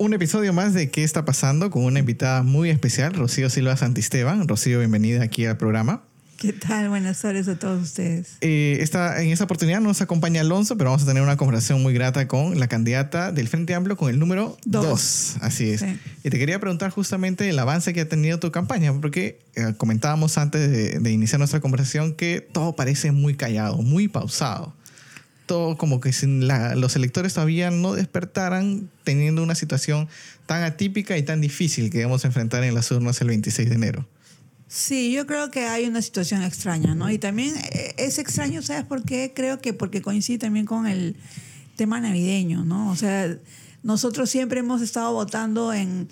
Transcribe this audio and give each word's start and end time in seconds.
un 0.00 0.14
episodio 0.14 0.54
más 0.54 0.72
de 0.72 0.90
¿Qué 0.90 1.04
está 1.04 1.26
pasando? 1.26 1.68
con 1.68 1.84
una 1.84 1.98
invitada 1.98 2.42
muy 2.42 2.70
especial, 2.70 3.12
Rocío 3.12 3.50
Silva 3.50 3.76
Santisteban. 3.76 4.48
Rocío, 4.48 4.78
bienvenida 4.78 5.22
aquí 5.22 5.44
al 5.44 5.58
programa. 5.58 6.00
¿Qué 6.38 6.54
tal? 6.54 6.88
Buenas 6.88 7.20
tardes 7.20 7.48
a 7.48 7.58
todos 7.58 7.82
ustedes. 7.82 8.38
Eh, 8.40 8.78
esta, 8.80 9.22
en 9.22 9.28
esta 9.28 9.44
oportunidad 9.44 9.82
nos 9.82 10.00
acompaña 10.00 10.40
Alonso, 10.40 10.78
pero 10.78 10.88
vamos 10.88 11.02
a 11.02 11.06
tener 11.06 11.22
una 11.22 11.36
conversación 11.36 11.82
muy 11.82 11.92
grata 11.92 12.26
con 12.28 12.58
la 12.58 12.66
candidata 12.66 13.30
del 13.30 13.46
Frente 13.48 13.74
Amplio 13.74 13.98
con 13.98 14.08
el 14.08 14.18
número 14.18 14.56
2. 14.64 15.36
Así 15.42 15.68
es. 15.68 15.84
Y 16.24 16.30
te 16.30 16.38
quería 16.38 16.58
preguntar 16.58 16.90
justamente 16.90 17.46
el 17.50 17.58
avance 17.58 17.92
que 17.92 18.00
ha 18.00 18.08
tenido 18.08 18.38
tu 18.38 18.50
campaña, 18.50 18.98
porque 18.98 19.42
eh, 19.54 19.74
comentábamos 19.76 20.38
antes 20.38 20.70
de, 20.70 20.98
de 20.98 21.12
iniciar 21.12 21.40
nuestra 21.40 21.60
conversación 21.60 22.14
que 22.14 22.40
todo 22.40 22.74
parece 22.74 23.12
muy 23.12 23.34
callado, 23.34 23.76
muy 23.82 24.08
pausado 24.08 24.74
como 25.50 26.00
que 26.00 26.12
los 26.76 26.96
electores 26.96 27.34
todavía 27.34 27.70
no 27.70 27.94
despertaran 27.94 28.88
teniendo 29.04 29.42
una 29.42 29.54
situación 29.54 30.08
tan 30.46 30.62
atípica 30.62 31.18
y 31.18 31.22
tan 31.22 31.40
difícil 31.40 31.90
que 31.90 31.98
debemos 31.98 32.24
enfrentar 32.24 32.62
en 32.64 32.74
las 32.74 32.90
urnas 32.90 33.20
el 33.20 33.28
26 33.28 33.68
de 33.68 33.74
enero. 33.74 34.08
Sí, 34.68 35.10
yo 35.10 35.26
creo 35.26 35.50
que 35.50 35.66
hay 35.66 35.86
una 35.86 36.00
situación 36.00 36.42
extraña, 36.42 36.94
¿no? 36.94 37.10
Y 37.10 37.18
también 37.18 37.56
eh, 37.56 37.94
es 37.98 38.18
extraño, 38.18 38.62
¿sabes 38.62 38.84
por 38.84 39.02
qué? 39.02 39.32
Creo 39.34 39.60
que 39.60 39.72
porque 39.72 40.00
coincide 40.00 40.38
también 40.38 40.66
con 40.66 40.86
el 40.86 41.16
tema 41.74 41.98
navideño, 42.00 42.64
¿no? 42.64 42.88
O 42.90 42.94
sea, 42.94 43.36
nosotros 43.82 44.30
siempre 44.30 44.60
hemos 44.60 44.80
estado 44.82 45.12
votando 45.12 45.72
en 45.72 46.08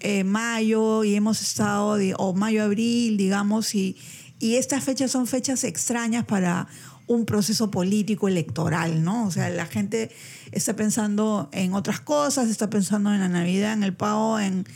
eh, 0.00 0.24
mayo 0.24 1.04
y 1.04 1.14
hemos 1.14 1.40
estado, 1.40 1.96
o 2.18 2.34
mayo-abril, 2.34 3.16
digamos, 3.16 3.74
y, 3.74 3.96
y 4.38 4.56
estas 4.56 4.84
fechas 4.84 5.10
son 5.10 5.26
fechas 5.26 5.64
extrañas 5.64 6.26
para 6.26 6.68
un 7.06 7.26
proceso 7.26 7.70
político 7.70 8.28
electoral, 8.28 9.02
¿no? 9.02 9.26
O 9.26 9.30
sea, 9.30 9.50
la 9.50 9.66
gente 9.66 10.10
está 10.52 10.74
pensando 10.74 11.48
en 11.52 11.74
otras 11.74 12.00
cosas, 12.00 12.48
está 12.48 12.70
pensando 12.70 13.12
en 13.12 13.20
la 13.20 13.28
Navidad, 13.28 13.72
en 13.72 13.82
el 13.82 13.94
pago, 13.94 14.38
en 14.38 14.66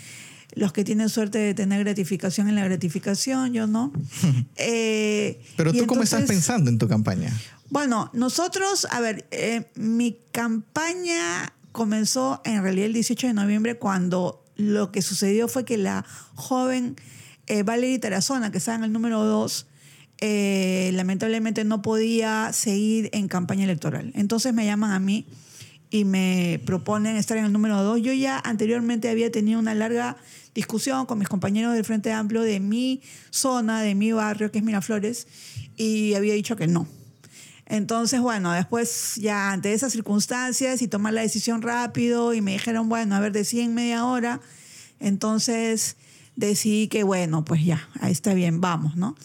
los 0.54 0.72
que 0.72 0.84
tienen 0.84 1.08
suerte 1.08 1.38
de 1.38 1.54
tener 1.54 1.84
gratificación 1.84 2.48
en 2.48 2.54
la 2.54 2.64
gratificación, 2.64 3.52
yo 3.52 3.66
no. 3.66 3.92
Eh, 4.56 5.41
Pero 5.56 5.72
tú 5.72 5.86
cómo 5.86 6.02
estás 6.02 6.24
pensando 6.24 6.70
en 6.70 6.78
tu 6.78 6.88
campaña? 6.88 7.32
Bueno, 7.69 8.10
nosotros, 8.12 8.86
a 8.91 9.00
ver, 9.00 9.27
eh, 9.30 9.70
mi 9.74 10.19
campaña 10.32 11.52
comenzó 11.72 12.41
en 12.44 12.62
realidad 12.62 12.86
el 12.86 12.94
18 12.94 13.27
de 13.27 13.32
noviembre 13.34 13.77
cuando 13.77 14.42
lo 14.56 14.92
que 14.92 15.02
sucedió 15.02 15.47
fue 15.48 15.64
que 15.64 15.77
la 15.77 16.06
joven 16.34 16.97
eh, 17.47 17.62
Valerie 17.62 17.98
Tarazona, 17.98 18.50
que 18.50 18.58
estaba 18.58 18.78
en 18.78 18.84
el 18.84 18.92
número 18.92 19.24
2, 19.24 19.66
eh, 20.20 20.91
lamentablemente 20.95 21.64
no 21.64 21.83
podía 21.83 22.53
seguir 22.53 23.11
en 23.12 23.28
campaña 23.28 23.64
electoral. 23.64 24.12
Entonces 24.14 24.55
me 24.55 24.64
llaman 24.64 24.92
a 24.92 24.98
mí 24.98 25.27
y 25.91 26.05
me 26.05 26.61
proponen 26.64 27.17
estar 27.17 27.36
en 27.36 27.45
el 27.45 27.53
número 27.53 27.83
dos. 27.83 28.00
Yo 28.00 28.12
ya 28.12 28.39
anteriormente 28.39 29.09
había 29.09 29.31
tenido 29.31 29.59
una 29.61 29.75
larga 29.75 30.17
discusión 30.55 31.06
con 31.06 31.19
mis 31.19 31.28
compañeros 31.28 31.75
del 31.75 31.84
Frente 31.84 32.12
Amplio 32.12 32.42
de 32.42 32.61
mi 32.61 33.03
zona, 33.31 33.83
de 33.83 33.94
mi 33.94 34.12
barrio, 34.12 34.50
que 34.50 34.59
es 34.59 34.64
Miraflores, 34.64 35.27
y 35.77 36.14
había 36.14 36.34
dicho 36.34 36.56
que 36.56 36.67
no. 36.67 36.87
Entonces, 37.67 38.20
bueno, 38.20 38.53
después 38.53 39.17
ya 39.17 39.53
ante 39.53 39.72
esas 39.72 39.92
circunstancias 39.92 40.83
y 40.83 40.89
tomar 40.89 41.12
la 41.12 41.22
decisión 41.22 41.62
rápido 41.62 42.33
y 42.33 42.41
me 42.41 42.53
dijeron, 42.53 42.89
bueno, 42.89 43.17
a 43.17 43.20
ver, 43.20 43.33
de 43.33 43.47
en 43.61 43.75
media 43.75 44.05
hora. 44.05 44.41
Entonces 45.00 45.97
decidí 46.37 46.87
que, 46.89 47.03
bueno, 47.03 47.44
pues 47.44 47.64
ya, 47.64 47.89
ahí 48.00 48.12
está 48.12 48.34
bien, 48.34 48.61
vamos, 48.61 48.97
¿no? 48.97 49.17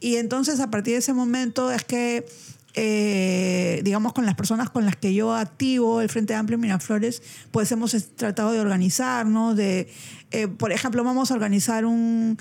Y 0.00 0.16
entonces 0.16 0.60
a 0.60 0.70
partir 0.70 0.94
de 0.94 0.98
ese 0.98 1.12
momento 1.12 1.70
es 1.70 1.84
que, 1.84 2.26
eh, 2.74 3.80
digamos, 3.84 4.12
con 4.12 4.26
las 4.26 4.34
personas 4.34 4.70
con 4.70 4.84
las 4.84 4.96
que 4.96 5.14
yo 5.14 5.34
activo 5.34 6.00
el 6.00 6.08
Frente 6.08 6.34
Amplio 6.34 6.58
Miraflores, 6.58 7.22
pues 7.50 7.70
hemos 7.72 7.96
tratado 8.16 8.52
de 8.52 8.60
organizarnos, 8.60 9.56
de, 9.56 9.88
eh, 10.30 10.48
por 10.48 10.72
ejemplo, 10.72 11.02
vamos 11.04 11.30
a 11.30 11.34
organizar 11.34 11.84
un... 11.84 12.38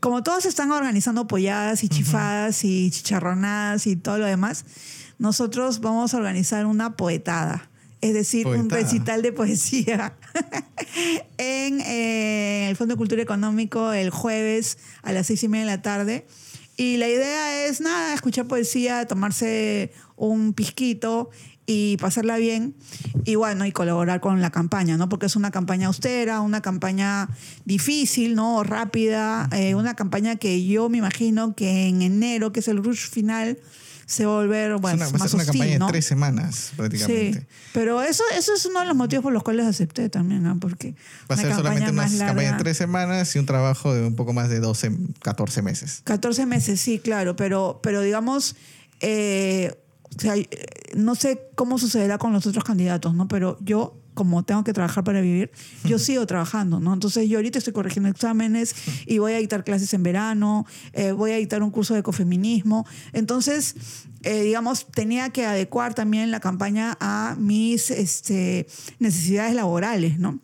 Como 0.00 0.22
todos 0.22 0.44
están 0.44 0.70
organizando 0.70 1.26
polladas 1.26 1.82
y 1.82 1.88
chifadas 1.88 2.62
y 2.62 2.90
chicharronadas 2.90 3.86
y 3.86 3.96
todo 3.96 4.18
lo 4.18 4.26
demás, 4.26 4.66
nosotros 5.18 5.80
vamos 5.80 6.12
a 6.12 6.18
organizar 6.18 6.66
una 6.66 6.94
poetada 6.94 7.70
es 8.04 8.12
decir, 8.12 8.46
un 8.46 8.68
recital 8.68 9.22
de 9.22 9.32
poesía 9.32 10.14
en 11.38 11.80
eh, 11.80 12.68
el 12.68 12.76
Fondo 12.76 12.96
de 12.96 12.98
Cultura 12.98 13.22
Económico 13.22 13.94
el 13.94 14.10
jueves 14.10 14.76
a 15.02 15.12
las 15.12 15.26
seis 15.28 15.42
y 15.42 15.48
media 15.48 15.64
de 15.64 15.70
la 15.70 15.80
tarde. 15.80 16.26
Y 16.76 16.96
la 16.96 17.08
idea 17.08 17.66
es, 17.66 17.80
nada, 17.80 18.14
escuchar 18.14 18.46
poesía, 18.46 19.06
tomarse 19.06 19.92
un 20.16 20.54
pisquito 20.54 21.30
y 21.66 21.96
pasarla 21.98 22.36
bien 22.36 22.74
y 23.24 23.36
bueno, 23.36 23.64
y 23.64 23.72
colaborar 23.72 24.20
con 24.20 24.40
la 24.40 24.50
campaña, 24.50 24.96
¿no? 24.96 25.08
Porque 25.08 25.26
es 25.26 25.36
una 25.36 25.50
campaña 25.50 25.86
austera, 25.86 26.40
una 26.40 26.60
campaña 26.60 27.28
difícil, 27.64 28.34
¿no? 28.34 28.62
Rápida, 28.64 29.48
eh, 29.52 29.74
una 29.74 29.94
campaña 29.94 30.36
que 30.36 30.64
yo 30.66 30.88
me 30.88 30.98
imagino 30.98 31.54
que 31.54 31.86
en 31.86 32.02
enero, 32.02 32.52
que 32.52 32.60
es 32.60 32.68
el 32.68 32.82
rush 32.82 33.08
final, 33.08 33.58
se 34.06 34.26
va 34.26 34.32
a 34.32 34.36
volver 34.36 34.76
bueno, 34.76 35.04
es 35.04 35.10
una, 35.10 35.18
más 35.18 35.34
una 35.34 35.44
campaña 35.44 35.78
de 35.78 35.86
tres 35.88 36.04
semanas 36.04 36.72
prácticamente. 36.76 37.40
Sí, 37.40 37.46
pero 37.72 38.02
eso, 38.02 38.22
eso 38.36 38.54
es 38.54 38.66
uno 38.66 38.80
de 38.80 38.86
los 38.86 38.96
motivos 38.96 39.22
por 39.22 39.32
los 39.32 39.42
cuales 39.42 39.66
acepté 39.66 40.08
también, 40.08 40.42
¿no? 40.42 40.58
Porque 40.58 40.94
va 41.30 41.34
a 41.34 41.38
ser 41.38 41.54
solamente 41.54 41.90
una 41.90 42.08
campaña 42.08 42.52
de 42.52 42.58
tres 42.58 42.76
semanas 42.76 43.34
y 43.34 43.38
un 43.38 43.46
trabajo 43.46 43.94
de 43.94 44.06
un 44.06 44.16
poco 44.16 44.32
más 44.32 44.48
de 44.48 44.60
12, 44.60 44.92
14 45.22 45.62
meses. 45.62 46.02
14 46.04 46.46
meses, 46.46 46.80
sí, 46.80 46.98
claro, 46.98 47.36
pero, 47.36 47.80
pero 47.82 48.00
digamos, 48.00 48.56
eh, 49.00 49.74
no 50.94 51.14
sé 51.14 51.48
cómo 51.54 51.78
sucederá 51.78 52.18
con 52.18 52.32
los 52.32 52.46
otros 52.46 52.64
candidatos, 52.64 53.14
¿no? 53.14 53.28
Pero 53.28 53.58
yo 53.60 53.96
como 54.14 54.44
tengo 54.44 54.64
que 54.64 54.72
trabajar 54.72 55.04
para 55.04 55.20
vivir, 55.20 55.50
yo 55.84 55.98
sigo 55.98 56.26
trabajando, 56.26 56.80
¿no? 56.80 56.94
Entonces 56.94 57.28
yo 57.28 57.38
ahorita 57.38 57.58
estoy 57.58 57.72
corrigiendo 57.72 58.08
exámenes 58.08 58.74
y 59.06 59.18
voy 59.18 59.32
a 59.32 59.38
dictar 59.38 59.64
clases 59.64 59.92
en 59.92 60.02
verano, 60.02 60.66
eh, 60.92 61.12
voy 61.12 61.32
a 61.32 61.36
dictar 61.36 61.62
un 61.62 61.70
curso 61.70 61.94
de 61.94 62.00
ecofeminismo. 62.00 62.86
Entonces, 63.12 63.74
eh, 64.22 64.42
digamos, 64.42 64.86
tenía 64.86 65.30
que 65.30 65.44
adecuar 65.44 65.94
también 65.94 66.30
la 66.30 66.40
campaña 66.40 66.96
a 67.00 67.36
mis 67.38 67.90
este, 67.90 68.66
necesidades 68.98 69.54
laborales, 69.54 70.18
¿no? 70.18 70.40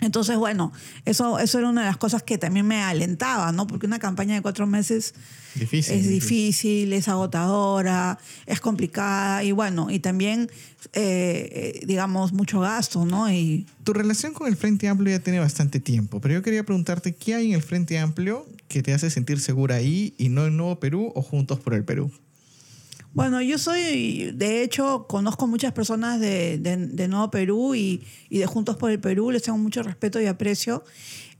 Entonces, 0.00 0.36
bueno, 0.36 0.72
eso, 1.04 1.38
eso 1.38 1.58
era 1.58 1.68
una 1.68 1.82
de 1.82 1.88
las 1.88 1.96
cosas 1.96 2.22
que 2.22 2.38
también 2.38 2.66
me 2.66 2.82
alentaba, 2.82 3.52
¿no? 3.52 3.66
Porque 3.66 3.86
una 3.86 3.98
campaña 3.98 4.34
de 4.34 4.42
cuatro 4.42 4.66
meses 4.66 5.14
es 5.60 6.08
difícil, 6.08 6.92
es 6.92 7.08
agotadora, 7.08 8.18
es 8.46 8.60
complicada 8.60 9.42
y 9.42 9.52
bueno, 9.52 9.90
y 9.90 9.98
también, 9.98 10.50
eh, 10.92 11.80
digamos, 11.86 12.32
mucho 12.32 12.60
gasto, 12.60 13.04
¿no? 13.04 13.32
Y... 13.32 13.66
Tu 13.84 13.92
relación 13.92 14.34
con 14.34 14.46
el 14.46 14.56
Frente 14.56 14.88
Amplio 14.88 15.16
ya 15.16 15.22
tiene 15.22 15.40
bastante 15.40 15.80
tiempo, 15.80 16.20
pero 16.20 16.34
yo 16.34 16.42
quería 16.42 16.64
preguntarte, 16.64 17.14
¿qué 17.14 17.34
hay 17.34 17.48
en 17.48 17.54
el 17.54 17.62
Frente 17.62 17.98
Amplio 17.98 18.46
que 18.68 18.82
te 18.82 18.92
hace 18.92 19.10
sentir 19.10 19.40
segura 19.40 19.76
ahí 19.76 20.14
y 20.18 20.28
no 20.28 20.46
en 20.46 20.56
Nuevo 20.56 20.78
Perú 20.78 21.12
o 21.14 21.22
Juntos 21.22 21.58
por 21.58 21.74
el 21.74 21.84
Perú? 21.84 22.12
Bueno, 23.14 23.40
yo 23.40 23.58
soy, 23.58 24.32
de 24.32 24.62
hecho, 24.62 25.06
conozco 25.08 25.46
muchas 25.46 25.72
personas 25.72 26.20
de, 26.20 26.58
de, 26.58 27.08
Nuevo 27.08 27.30
Perú 27.30 27.74
y, 27.74 28.04
y, 28.28 28.38
de 28.38 28.46
Juntos 28.46 28.76
por 28.76 28.90
el 28.90 29.00
Perú, 29.00 29.30
les 29.30 29.42
tengo 29.42 29.58
mucho 29.58 29.82
respeto 29.82 30.20
y 30.20 30.26
aprecio, 30.26 30.84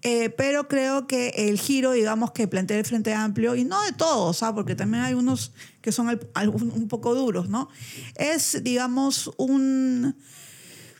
eh, 0.02 0.30
pero 0.30 0.66
creo 0.66 1.06
que 1.06 1.28
el 1.36 1.58
giro, 1.58 1.92
digamos, 1.92 2.30
que 2.30 2.48
plantea 2.48 2.78
el 2.78 2.84
Frente 2.84 3.12
Amplio, 3.12 3.54
y 3.54 3.64
no 3.64 3.82
de 3.82 3.92
todos, 3.92 4.42
¿ah? 4.42 4.54
porque 4.54 4.74
también 4.74 5.04
hay 5.04 5.14
unos 5.14 5.52
que 5.82 5.92
son 5.92 6.08
un 6.08 6.88
poco 6.88 7.14
duros, 7.14 7.48
¿no? 7.48 7.68
Es, 8.16 8.62
digamos, 8.64 9.30
un 9.36 10.16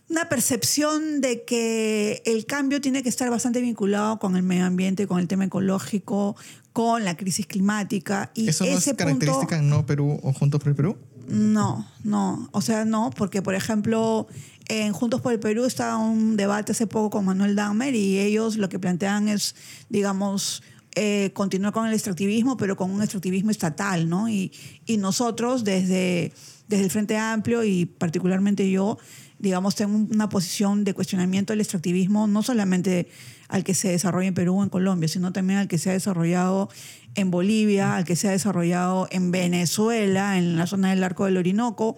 una 0.08 0.28
percepción 0.28 1.20
de 1.20 1.44
que 1.44 2.22
el 2.24 2.46
cambio 2.46 2.80
tiene 2.80 3.02
que 3.02 3.10
estar 3.10 3.28
bastante 3.30 3.60
vinculado 3.60 4.18
con 4.18 4.36
el 4.36 4.42
medio 4.42 4.64
ambiente, 4.64 5.06
con 5.06 5.18
el 5.18 5.28
tema 5.28 5.44
ecológico, 5.44 6.34
con 6.78 7.04
la 7.04 7.16
crisis 7.16 7.44
climática. 7.44 8.30
Y 8.36 8.50
¿Eso 8.50 8.64
no 8.64 8.78
es 8.78 8.84
característica 8.96 9.58
en 9.58 9.68
No 9.68 9.84
Perú 9.84 10.20
o 10.22 10.32
Juntos 10.32 10.60
por 10.60 10.68
el 10.68 10.76
Perú? 10.76 10.96
No, 11.26 11.90
no. 12.04 12.48
O 12.52 12.60
sea, 12.60 12.84
no, 12.84 13.10
porque 13.16 13.42
por 13.42 13.56
ejemplo, 13.56 14.28
en 14.68 14.92
Juntos 14.92 15.20
por 15.20 15.32
el 15.32 15.40
Perú 15.40 15.64
estaba 15.64 15.96
un 15.96 16.36
debate 16.36 16.70
hace 16.70 16.86
poco 16.86 17.10
con 17.10 17.24
Manuel 17.24 17.56
Dahmer 17.56 17.96
y 17.96 18.20
ellos 18.20 18.58
lo 18.58 18.68
que 18.68 18.78
plantean 18.78 19.26
es, 19.26 19.56
digamos, 19.88 20.62
eh, 20.94 21.32
continuar 21.34 21.72
con 21.72 21.84
el 21.84 21.94
extractivismo, 21.94 22.56
pero 22.56 22.76
con 22.76 22.92
un 22.92 23.02
extractivismo 23.02 23.50
estatal, 23.50 24.08
¿no? 24.08 24.28
Y, 24.28 24.52
y 24.86 24.98
nosotros 24.98 25.64
desde, 25.64 26.32
desde 26.68 26.84
el 26.84 26.90
Frente 26.92 27.16
Amplio 27.16 27.64
y 27.64 27.86
particularmente 27.86 28.70
yo, 28.70 28.98
digamos, 29.40 29.74
tengo 29.74 29.96
una 29.96 30.28
posición 30.28 30.84
de 30.84 30.94
cuestionamiento 30.94 31.52
del 31.52 31.60
extractivismo, 31.60 32.28
no 32.28 32.44
solamente 32.44 33.08
al 33.48 33.64
que 33.64 33.74
se 33.74 33.88
desarrolla 33.88 34.28
en 34.28 34.34
Perú 34.34 34.58
o 34.58 34.62
en 34.62 34.68
Colombia, 34.68 35.08
sino 35.08 35.32
también 35.32 35.58
al 35.58 35.68
que 35.68 35.78
se 35.78 35.90
ha 35.90 35.94
desarrollado 35.94 36.68
en 37.14 37.30
Bolivia, 37.30 37.96
al 37.96 38.04
que 38.04 38.16
se 38.16 38.28
ha 38.28 38.30
desarrollado 38.30 39.08
en 39.10 39.30
Venezuela, 39.30 40.38
en 40.38 40.56
la 40.56 40.66
zona 40.66 40.90
del 40.90 41.02
arco 41.02 41.24
del 41.24 41.36
Orinoco, 41.36 41.96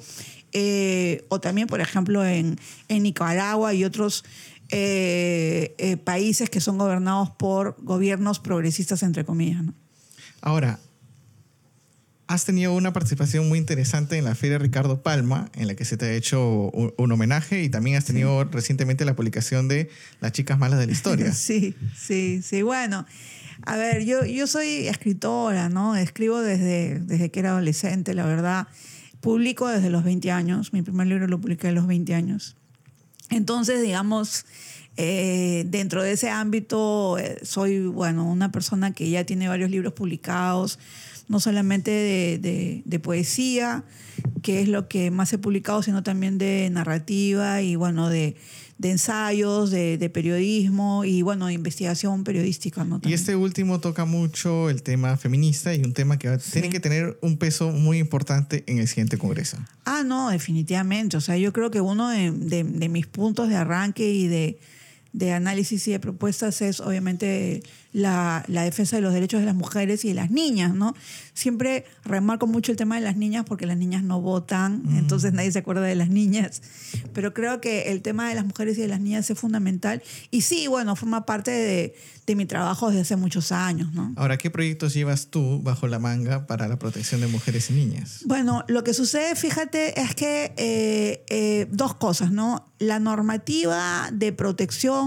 eh, 0.53 1.27
o 1.29 1.41
también, 1.41 1.67
por 1.67 1.81
ejemplo, 1.81 2.25
en, 2.25 2.57
Nicaragua 2.89 3.75
y 3.75 3.85
otros 3.85 4.25
eh, 4.71 5.75
eh, 5.79 5.97
países 5.97 6.49
que 6.51 6.61
son 6.61 6.79
gobernados 6.79 7.31
por 7.31 7.77
gobiernos 7.83 8.39
progresistas, 8.39 9.03
entre 9.03 9.25
comillas. 9.25 9.63
Ahora, 10.41 10.79
has 12.31 12.45
tenido 12.45 12.73
una 12.75 12.93
participación 12.93 13.49
muy 13.49 13.59
interesante 13.59 14.17
en 14.17 14.25
la 14.25 14.37
Feria 14.37 14.57
Ricardo 14.57 15.03
Palma, 15.03 15.51
en 15.57 15.67
la 15.67 15.75
que 15.75 15.85
se 15.85 15.97
te 15.97 16.05
ha 16.07 16.13
hecho 16.13 16.71
un, 16.71 17.11
homenaje 17.11 17.65
y 17.65 17.69
también 17.69 17.97
has 17.97 18.05
tenido 18.05 18.45
recientemente 18.45 19.05
la 19.05 19.17
publicación 19.17 19.67
de 19.67 19.91
Las 20.21 20.31
chicas 20.31 20.57
malas 20.57 20.79
de 20.79 20.87
la 20.87 20.93
historia. 20.93 21.33
sí, 21.35 21.75
sí, 21.97 22.41
sí. 22.41 22.63
Bueno, 22.63 23.05
a 23.63 23.77
ver, 23.77 24.05
yo, 24.05 24.25
yo 24.25 24.47
soy 24.47 24.87
escritora, 24.87 25.71
¿no? 25.71 25.97
Escribo 25.97 26.41
desde, 26.41 27.01
desde 27.01 27.33
que 27.33 27.41
era 27.41 27.51
adolescente, 27.51 28.15
la 28.15 28.25
verdad. 28.25 28.69
Publico 29.21 29.67
desde 29.67 29.91
los 29.91 30.05
20 30.05 30.31
años. 30.31 30.73
Mi 30.73 30.83
primer 30.83 31.09
libro 31.09 31.27
lo 31.27 31.41
publiqué 31.41 31.67
a 31.67 31.73
los 31.73 31.89
20 31.89 32.15
años. 32.15 32.57
Entonces, 33.31 33.83
digamos, 33.83 34.47
eh, 34.97 35.65
dentro 35.67 36.03
de 36.03 36.13
ese 36.13 36.31
ámbito 36.31 37.19
eh, 37.19 37.41
soy, 37.43 37.87
bueno, 37.87 38.25
una 38.25 38.53
persona 38.53 38.93
que 38.93 39.11
ya 39.11 39.25
tiene 39.25 39.49
varios 39.49 39.71
libros 39.71 39.95
publicados, 39.95 40.79
no 41.31 41.39
solamente 41.39 41.93
de, 41.93 42.83
de, 42.85 42.99
poesía, 42.99 43.85
que 44.43 44.61
es 44.61 44.69
lo 44.69 44.89
que 44.89 45.13
más 45.13 45.33
he 45.33 45.39
publicado, 45.39 45.81
sino 45.81 46.03
también 46.03 46.39
de 46.39 46.69
narrativa 46.73 47.63
y, 47.63 47.77
bueno, 47.77 48.09
de, 48.09 48.35
de 48.79 48.91
ensayos, 48.91 49.71
de, 49.71 50.11
periodismo 50.13 51.05
y, 51.05 51.23
bueno, 51.23 51.47
de 51.47 51.53
investigación 51.53 52.25
periodística. 52.25 52.83
¿no? 52.83 53.01
Y 53.05 53.13
este 53.13 53.37
último 53.37 53.79
toca 53.79 54.07
mucho 54.07 54.71
el 54.71 54.83
tema 54.83 55.17
feminista 55.17 55.73
y 55.73 55.85
un 55.85 55.93
tema 55.93 56.19
que 56.19 56.37
tiene 56.53 56.69
que 56.69 56.81
tener 56.81 57.17
un 57.23 57.39
peso 57.39 57.71
muy 57.71 57.99
importante 57.99 58.65
en 58.67 58.79
el 58.79 58.89
siguiente 58.89 59.17
Congreso. 59.17 59.57
Ah, 59.85 60.03
no, 60.05 60.31
definitivamente. 60.31 61.17
O 61.17 61.21
sea, 61.21 61.37
yo 61.37 61.53
creo 61.53 61.71
que 61.71 61.81
uno 61.81 62.09
de 62.09 62.89
mis 62.91 63.07
puntos 63.07 63.49
de 63.49 63.55
arranque 63.55 64.11
y 64.11 64.27
de 64.27 64.59
de 65.13 65.33
análisis 65.33 65.87
y 65.89 65.93
de 65.93 66.01
propuestas 66.01 66.63
es 66.63 66.81
obviamente 66.81 67.63
la, 67.93 68.45
defensa 68.47 68.97
de 68.97 69.03
los 69.03 69.13
derechos 69.13 69.41
de 69.41 69.47
las 69.47 69.55
mujeres 69.55 70.05
y 70.05 70.09
de 70.09 70.15
las 70.15 70.31
niñas, 70.31 70.75
¿no? 70.75 70.95
Siempre 71.35 71.85
remarco 72.05 72.47
mucho 72.47 72.71
el 72.71 72.79
tema 72.79 72.97
de 72.97 73.01
las 73.01 73.17
niñas 73.17 73.45
porque 73.45 73.67
las 73.67 73.77
niñas 73.77 74.05
no 74.05 74.21
votan, 74.21 74.83
mm. 74.85 74.99
entonces 74.99 75.33
nadie 75.33 75.51
se 75.51 75.59
acuerda 75.59 75.83
de 75.83 75.97
las 75.97 76.11
niñas, 76.11 76.63
pero 77.13 77.35
creo 77.35 77.61
que 77.61 77.91
el 77.91 78.03
tema 78.03 78.29
de 78.29 78.37
las 78.37 78.45
mujeres 78.45 78.79
y 78.79 78.83
de 78.83 78.89
las 78.89 79.01
niñas 79.01 79.29
es 79.29 79.39
fundamental 79.39 80.03
y 80.31 80.43
sí, 80.43 80.69
bueno, 80.69 80.95
forma 80.95 81.27
parte 81.27 81.51
de, 81.51 81.95
de 82.27 82.37
mi 82.37 82.47
trabajo 82.47 82.89
desde 82.89 83.03
hace 83.03 83.17
muchos 83.17 83.51
años, 83.51 83.93
¿no? 83.93 84.13
Ahora, 84.17 84.39
¿qué 84.39 84.51
proyectos 84.51 84.95
llevas 84.95 85.29
tú 85.29 85.61
bajo 85.63 85.89
la 85.89 85.99
manga 85.99 86.47
para 86.47 86.69
la 86.69 86.79
protección 86.79 87.21
de 87.21 87.27
mujeres 87.27 87.71
y 87.71 87.73
niñas? 87.73 88.21
Bueno, 88.25 88.65
lo 88.69 88.85
que 88.85 88.95
sucede, 88.95 89.35
fíjate, 89.35 90.01
es 90.01 90.15
que 90.15 90.53
eh, 90.57 91.25
eh, 91.29 91.67
dos 91.73 91.95
cosas, 91.95 92.31
¿no? 92.31 92.67
La 92.79 93.01
normativa 93.01 94.11
de 94.13 94.33
protección 94.33 95.00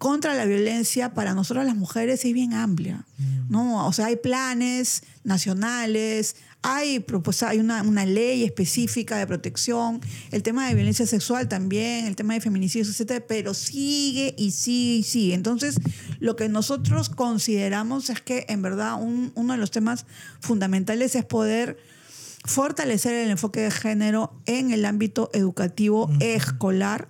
contra 0.00 0.34
la 0.34 0.46
violencia 0.46 1.12
para 1.12 1.34
nosotros 1.34 1.66
las 1.66 1.76
mujeres 1.76 2.24
es 2.24 2.32
bien 2.32 2.54
amplia, 2.54 3.04
mm. 3.18 3.50
¿no? 3.50 3.86
O 3.86 3.92
sea, 3.92 4.06
hay 4.06 4.16
planes 4.16 5.02
nacionales, 5.24 6.36
hay, 6.62 7.04
hay 7.46 7.58
una, 7.58 7.82
una, 7.82 8.06
ley 8.06 8.44
específica 8.44 9.18
de 9.18 9.26
protección, 9.26 10.00
el 10.30 10.42
tema 10.42 10.66
de 10.66 10.74
violencia 10.74 11.06
sexual 11.06 11.48
también, 11.48 12.06
el 12.06 12.16
tema 12.16 12.32
de 12.32 12.40
feminicidios, 12.40 12.88
etcétera, 12.88 13.24
pero 13.28 13.52
sigue 13.52 14.34
y 14.38 14.52
sigue 14.52 14.94
y 14.96 15.02
sigue. 15.02 15.34
Entonces, 15.34 15.76
lo 16.18 16.34
que 16.34 16.48
nosotros 16.48 17.10
consideramos 17.10 18.08
es 18.08 18.22
que 18.22 18.46
en 18.48 18.62
verdad 18.62 18.96
uno 19.00 19.52
de 19.52 19.58
los 19.58 19.70
temas 19.70 20.06
fundamentales 20.40 21.14
es 21.14 21.26
poder 21.26 21.76
fortalecer 22.46 23.14
el 23.14 23.30
enfoque 23.30 23.60
de 23.60 23.70
género 23.70 24.32
en 24.46 24.70
el 24.70 24.86
ámbito 24.86 25.30
educativo 25.34 26.10
escolar 26.20 27.08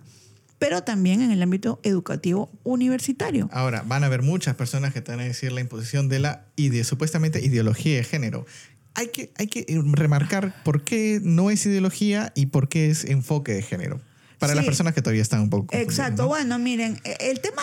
pero 0.60 0.84
también 0.84 1.22
en 1.22 1.32
el 1.32 1.42
ámbito 1.42 1.80
educativo 1.82 2.52
universitario. 2.64 3.48
Ahora, 3.50 3.82
van 3.82 4.04
a 4.04 4.06
haber 4.06 4.20
muchas 4.20 4.54
personas 4.54 4.92
que 4.92 5.00
te 5.00 5.10
van 5.10 5.20
a 5.20 5.24
decir 5.24 5.50
la 5.52 5.62
imposición 5.62 6.10
de 6.10 6.20
la 6.20 6.44
ide 6.54 6.84
supuestamente 6.84 7.42
ideología 7.42 7.96
de 7.96 8.04
género. 8.04 8.46
Hay 8.94 9.08
que, 9.08 9.32
hay 9.38 9.46
que 9.46 9.64
remarcar 9.94 10.62
por 10.62 10.84
qué 10.84 11.18
no 11.22 11.50
es 11.50 11.64
ideología 11.64 12.30
y 12.36 12.46
por 12.46 12.68
qué 12.68 12.90
es 12.90 13.06
enfoque 13.06 13.54
de 13.54 13.62
género. 13.62 14.02
Para 14.38 14.54
las 14.54 14.64
personas 14.66 14.94
que 14.94 15.00
todavía 15.00 15.22
están 15.22 15.40
un 15.40 15.50
poco. 15.50 15.74
Exacto. 15.74 16.26
Bueno, 16.26 16.58
miren, 16.58 17.00
el 17.04 17.40
tema, 17.40 17.62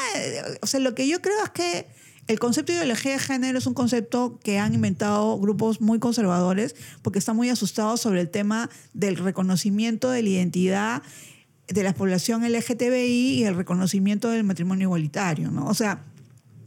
o 0.61 0.67
sea, 0.67 0.79
lo 0.79 0.95
que 0.95 1.07
yo 1.07 1.21
creo 1.21 1.43
es 1.43 1.49
que 1.51 1.87
el 2.27 2.39
concepto 2.39 2.71
de 2.71 2.79
ideología 2.79 3.13
de 3.13 3.19
género 3.19 3.59
es 3.59 3.67
un 3.67 3.75
concepto 3.75 4.39
que 4.43 4.57
han 4.57 4.73
inventado 4.73 5.39
grupos 5.39 5.81
muy 5.81 5.99
conservadores 5.99 6.75
porque 7.03 7.19
están 7.19 7.35
muy 7.35 7.49
asustados 7.49 8.01
sobre 8.01 8.21
el 8.21 8.29
tema 8.29 8.71
del 8.93 9.17
reconocimiento 9.17 10.09
de 10.09 10.23
la 10.23 10.29
identidad 10.29 11.03
de 11.67 11.83
la 11.83 11.93
población 11.93 12.43
LGTBI 12.49 13.39
y 13.39 13.43
el 13.43 13.55
reconocimiento 13.55 14.29
del 14.29 14.43
matrimonio 14.43 14.85
igualitario, 14.85 15.51
¿no? 15.51 15.65
O 15.67 15.73
sea, 15.73 16.01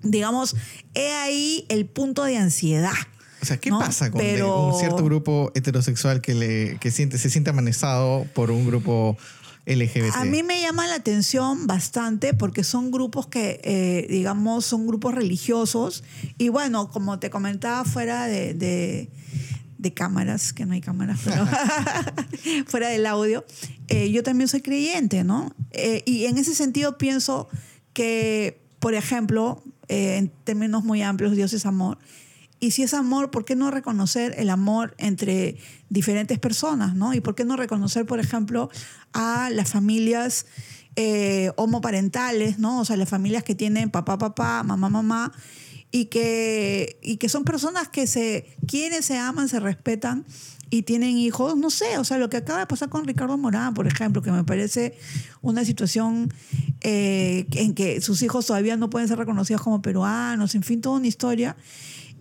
digamos, 0.02 0.56
he 0.94 1.12
ahí 1.12 1.64
el 1.68 1.86
punto 1.86 2.24
de 2.24 2.36
ansiedad. 2.36 2.92
O 3.42 3.46
sea, 3.46 3.56
¿qué 3.56 3.70
pasa 3.70 4.10
con 4.10 4.20
un 4.20 4.78
cierto 4.78 5.02
grupo 5.02 5.50
heterosexual 5.54 6.20
que, 6.20 6.34
le, 6.34 6.78
que 6.78 6.90
siente, 6.90 7.16
se 7.16 7.30
siente 7.30 7.48
amenazado 7.48 8.26
por 8.34 8.50
un 8.50 8.66
grupo 8.66 9.16
LGBT? 9.64 10.14
A 10.14 10.26
mí 10.26 10.42
me 10.42 10.60
llama 10.60 10.86
la 10.86 10.96
atención 10.96 11.66
bastante 11.66 12.34
porque 12.34 12.64
son 12.64 12.90
grupos 12.90 13.26
que, 13.26 13.60
eh, 13.64 14.06
digamos, 14.10 14.66
son 14.66 14.86
grupos 14.86 15.14
religiosos. 15.14 16.04
Y 16.36 16.50
bueno, 16.50 16.90
como 16.90 17.18
te 17.18 17.30
comentaba 17.30 17.86
fuera 17.86 18.26
de 18.26 19.08
de 19.80 19.94
cámaras, 19.94 20.52
que 20.52 20.66
no 20.66 20.74
hay 20.74 20.80
cámaras, 20.80 21.20
pero 21.24 21.46
fuera 22.66 22.88
del 22.88 23.06
audio, 23.06 23.44
eh, 23.90 24.12
yo 24.12 24.22
también 24.22 24.46
soy 24.46 24.60
creyente, 24.60 25.24
¿no? 25.24 25.52
Eh, 25.72 26.02
y 26.06 26.26
en 26.26 26.38
ese 26.38 26.54
sentido 26.54 26.96
pienso 26.96 27.48
que, 27.92 28.62
por 28.78 28.94
ejemplo, 28.94 29.64
eh, 29.88 30.16
en 30.16 30.28
términos 30.44 30.84
muy 30.84 31.02
amplios, 31.02 31.34
Dios 31.34 31.52
es 31.52 31.66
amor. 31.66 31.98
Y 32.60 32.70
si 32.70 32.84
es 32.84 32.94
amor, 32.94 33.32
¿por 33.32 33.44
qué 33.44 33.56
no 33.56 33.68
reconocer 33.72 34.34
el 34.38 34.48
amor 34.48 34.94
entre 34.98 35.56
diferentes 35.88 36.38
personas, 36.38 36.94
¿no? 36.94 37.14
Y 37.14 37.20
por 37.20 37.34
qué 37.34 37.44
no 37.44 37.56
reconocer, 37.56 38.06
por 38.06 38.20
ejemplo, 38.20 38.70
a 39.12 39.50
las 39.50 39.70
familias 39.70 40.46
homoparentales, 41.56 42.58
¿no? 42.58 42.80
O 42.80 42.84
sea, 42.84 42.98
las 42.98 43.08
familias 43.08 43.42
que 43.42 43.54
tienen 43.54 43.88
papá, 43.88 44.18
papá, 44.18 44.62
mamá, 44.62 44.90
mamá, 44.90 45.32
y 45.90 46.06
que, 46.06 46.98
y 47.02 47.16
que 47.16 47.30
son 47.30 47.44
personas 47.44 47.88
que 47.88 48.06
se 48.06 48.54
quieren, 48.66 49.02
se 49.02 49.16
aman, 49.16 49.48
se 49.48 49.60
respetan 49.60 50.26
y 50.70 50.82
tienen 50.82 51.18
hijos, 51.18 51.56
no 51.56 51.68
sé, 51.68 51.98
o 51.98 52.04
sea, 52.04 52.16
lo 52.18 52.30
que 52.30 52.36
acaba 52.36 52.60
de 52.60 52.66
pasar 52.66 52.88
con 52.88 53.04
Ricardo 53.04 53.36
Morán, 53.36 53.74
por 53.74 53.88
ejemplo, 53.88 54.22
que 54.22 54.30
me 54.30 54.44
parece 54.44 54.96
una 55.42 55.64
situación 55.64 56.32
eh, 56.80 57.46
en 57.52 57.74
que 57.74 58.00
sus 58.00 58.22
hijos 58.22 58.46
todavía 58.46 58.76
no 58.76 58.88
pueden 58.88 59.08
ser 59.08 59.18
reconocidos 59.18 59.62
como 59.62 59.82
peruanos, 59.82 60.54
en 60.54 60.62
fin, 60.62 60.80
toda 60.80 60.98
una 60.98 61.08
historia. 61.08 61.56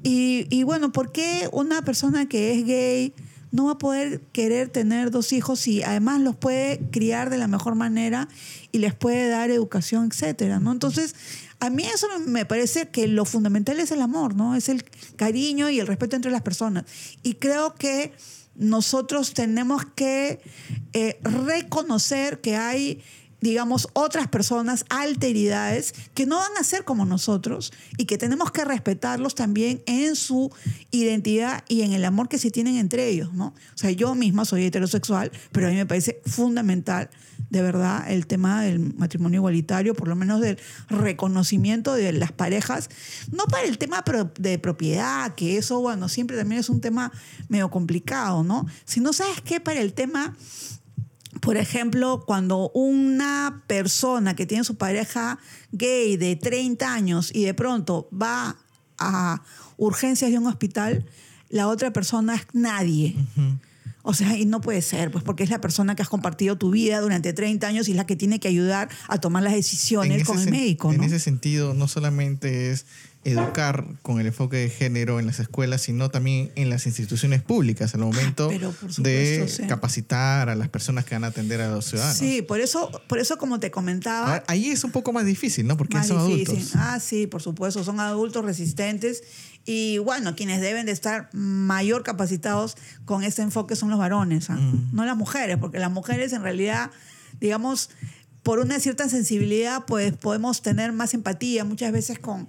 Y, 0.02 0.48
y 0.50 0.64
bueno, 0.64 0.92
¿por 0.92 1.12
qué 1.12 1.48
una 1.52 1.84
persona 1.84 2.28
que 2.28 2.54
es 2.54 2.66
gay 2.66 3.14
no 3.52 3.66
va 3.66 3.72
a 3.74 3.78
poder 3.78 4.22
querer 4.32 4.70
tener 4.70 5.12
dos 5.12 5.34
hijos 5.34 5.68
y 5.68 5.84
además 5.84 6.22
los 6.22 6.36
puede 6.36 6.80
criar 6.92 7.30
de 7.30 7.38
la 7.38 7.48
mejor 7.48 7.76
manera 7.76 8.30
y 8.72 8.80
les 8.80 8.94
puede 8.94 9.28
dar 9.28 9.50
educación, 9.50 10.10
etcétera, 10.12 10.60
¿no? 10.60 10.72
Entonces, 10.72 11.16
a 11.60 11.70
mí 11.70 11.84
eso 11.84 12.08
me 12.28 12.46
parece 12.46 12.90
que 12.90 13.08
lo 13.08 13.26
fundamental 13.26 13.80
es 13.80 13.92
el 13.92 14.02
amor, 14.02 14.36
¿no? 14.36 14.56
Es 14.56 14.70
el 14.70 14.84
cariño 15.16 15.70
y 15.70 15.80
el 15.80 15.88
respeto 15.88 16.16
entre 16.16 16.32
las 16.32 16.42
personas. 16.42 16.86
Y 17.24 17.36
creo 17.36 17.76
que 17.76 18.14
nosotros 18.60 19.34
tenemos 19.34 19.84
que 19.96 20.42
eh, 20.94 21.20
reconocer 21.24 22.42
que 22.42 22.56
hay 22.56 23.02
digamos, 23.42 23.88
otras 23.94 24.28
personas, 24.28 24.86
alteridades, 24.90 25.94
que 26.14 26.26
no 26.26 26.38
van 26.38 26.58
a 26.60 26.64
ser 26.64 26.84
como 26.84 27.06
nosotros 27.06 27.72
y 27.98 28.06
que 28.06 28.18
tenemos 28.18 28.52
que 28.52 28.66
respetarlos 28.66 29.36
también 29.36 29.82
en 29.86 30.16
su 30.16 30.52
identidad 30.92 31.64
y 31.68 31.84
en 31.84 31.94
el 31.94 32.04
amor 32.04 32.28
que 32.28 32.38
se 32.38 32.52
tienen 32.52 32.76
entre 32.76 33.08
ellos, 33.08 33.34
¿no? 33.34 33.48
O 33.48 33.78
sea, 33.78 33.92
yo 33.92 34.14
misma 34.16 34.46
soy 34.46 34.66
heterosexual, 34.66 35.32
pero 35.52 35.68
a 35.68 35.70
mí 35.70 35.78
me 35.78 35.86
parece 35.86 36.22
fundamental, 36.26 37.10
de 37.50 37.62
verdad, 37.62 38.10
el 38.12 38.28
tema 38.28 38.64
del 38.64 38.94
matrimonio 38.96 39.40
igualitario, 39.40 39.94
por 39.94 40.08
lo 40.08 40.16
menos 40.16 40.42
del 40.42 40.60
reconocimiento 40.90 41.94
de 41.94 42.12
las 42.12 42.32
parejas, 42.32 42.90
no 43.32 43.46
para 43.46 43.68
el 43.68 43.78
tema 43.78 44.04
de 44.38 44.60
propiedad, 44.60 45.34
que 45.36 45.58
eso, 45.58 45.82
bueno, 45.82 46.10
siempre 46.10 46.38
también 46.38 46.62
es 46.62 46.70
un 46.70 46.82
tema 46.82 47.12
medio 47.48 47.70
complicado, 47.70 48.44
¿no? 48.44 48.66
Sino, 48.86 49.14
¿sabes 49.14 49.42
qué? 49.42 49.60
Para 49.60 49.82
el 49.82 49.94
tema 49.94 50.36
por 51.42 51.58
ejemplo, 51.58 52.24
cuando 52.26 52.70
una 52.74 53.64
persona 53.68 54.36
que 54.36 54.46
tiene 54.46 54.64
su 54.64 54.76
pareja 54.76 55.40
gay 55.72 56.18
de 56.18 56.36
30 56.36 56.92
años 56.92 57.32
y 57.34 57.46
de 57.46 57.54
pronto 57.54 58.10
va 58.12 58.58
a 58.98 59.42
urgencias 59.78 60.32
de 60.32 60.38
un 60.38 60.48
hospital, 60.48 61.06
la 61.50 61.68
otra 61.68 61.94
persona 61.94 62.36
es 62.36 62.48
nadie. 62.54 63.16
O 64.02 64.14
sea, 64.14 64.38
y 64.38 64.46
no 64.46 64.62
puede 64.62 64.82
ser, 64.82 65.12
pues 65.12 65.24
porque 65.24 65.44
es 65.44 65.50
la 65.50 65.60
persona 65.60 65.96
que 65.96 66.02
has 66.02 66.10
compartido 66.10 66.58
tu 66.58 66.72
vida 66.72 67.02
durante 67.02 67.34
30 67.34 67.68
años 67.68 67.88
y 67.88 67.92
es 67.92 67.98
la 67.98 68.06
que 68.06 68.16
tiene 68.16 68.40
que 68.40 68.48
ayudar 68.48 68.90
a 69.08 69.20
tomar 69.20 69.44
las 69.44 69.54
decisiones 69.54 70.24
con 70.24 70.40
el 70.40 70.50
médico. 70.50 70.94
En 70.94 71.04
ese 71.04 71.20
sentido, 71.20 71.74
no 71.74 71.88
solamente 71.88 72.72
es 72.72 72.86
educar 73.26 73.86
con 74.02 74.20
el 74.22 74.28
enfoque 74.28 74.58
de 74.58 74.70
género 74.70 75.20
en 75.20 75.28
las 75.28 75.40
escuelas, 75.40 75.82
sino 75.82 76.10
también 76.10 76.52
en 76.56 76.70
las 76.70 76.86
instituciones 76.86 77.42
públicas, 77.42 77.94
al 77.94 78.02
momento 78.02 78.50
de 78.98 79.66
capacitar 79.68 80.50
a 80.50 80.56
las 80.56 80.70
personas 80.70 81.04
que 81.04 81.16
van 81.16 81.26
a 81.26 81.28
atender 81.28 81.62
a 81.62 81.70
los 81.70 81.86
ciudadanos. 81.86 82.18
Sí, 82.18 82.42
por 82.42 82.62
eso, 82.62 82.90
por 83.08 83.20
eso 83.20 83.38
como 83.38 83.60
te 83.60 83.72
comentaba... 83.72 84.44
ahí 84.48 84.70
es 84.70 84.84
un 84.84 84.92
poco 84.92 85.12
más 85.12 85.26
difícil, 85.26 85.68
¿no? 85.68 85.76
Porque 85.76 86.02
son 86.04 86.18
adultos. 86.18 86.72
Ah, 86.76 87.00
sí, 87.00 87.28
por 87.28 87.42
supuesto, 87.42 87.84
son 87.84 88.00
adultos 88.00 88.46
resistentes 88.46 89.24
Y 89.72 90.00
bueno, 90.00 90.36
quienes 90.36 90.62
deben 90.62 90.88
de 90.88 90.92
estar 90.92 91.30
mayor 91.32 92.02
capacitados 92.02 92.76
con 93.06 93.24
ese 93.24 93.44
enfoque 93.44 93.76
son 93.76 93.92
los 93.92 94.00
varones, 94.00 94.50
¿ah? 94.50 94.56
Mm. 94.56 94.96
no 94.96 95.06
las 95.06 95.16
mujeres, 95.16 95.58
porque 95.58 95.78
las 95.78 95.92
mujeres 95.92 96.34
en 96.34 96.42
realidad, 96.42 96.90
digamos, 97.40 97.92
por 98.42 98.58
una 98.58 98.80
cierta 98.80 99.08
sensibilidad, 99.10 99.86
pues 99.86 100.14
podemos 100.14 100.64
tener 100.64 100.92
más 100.92 101.14
empatía 101.14 101.66
muchas 101.66 101.92
veces 101.92 102.18
con 102.18 102.48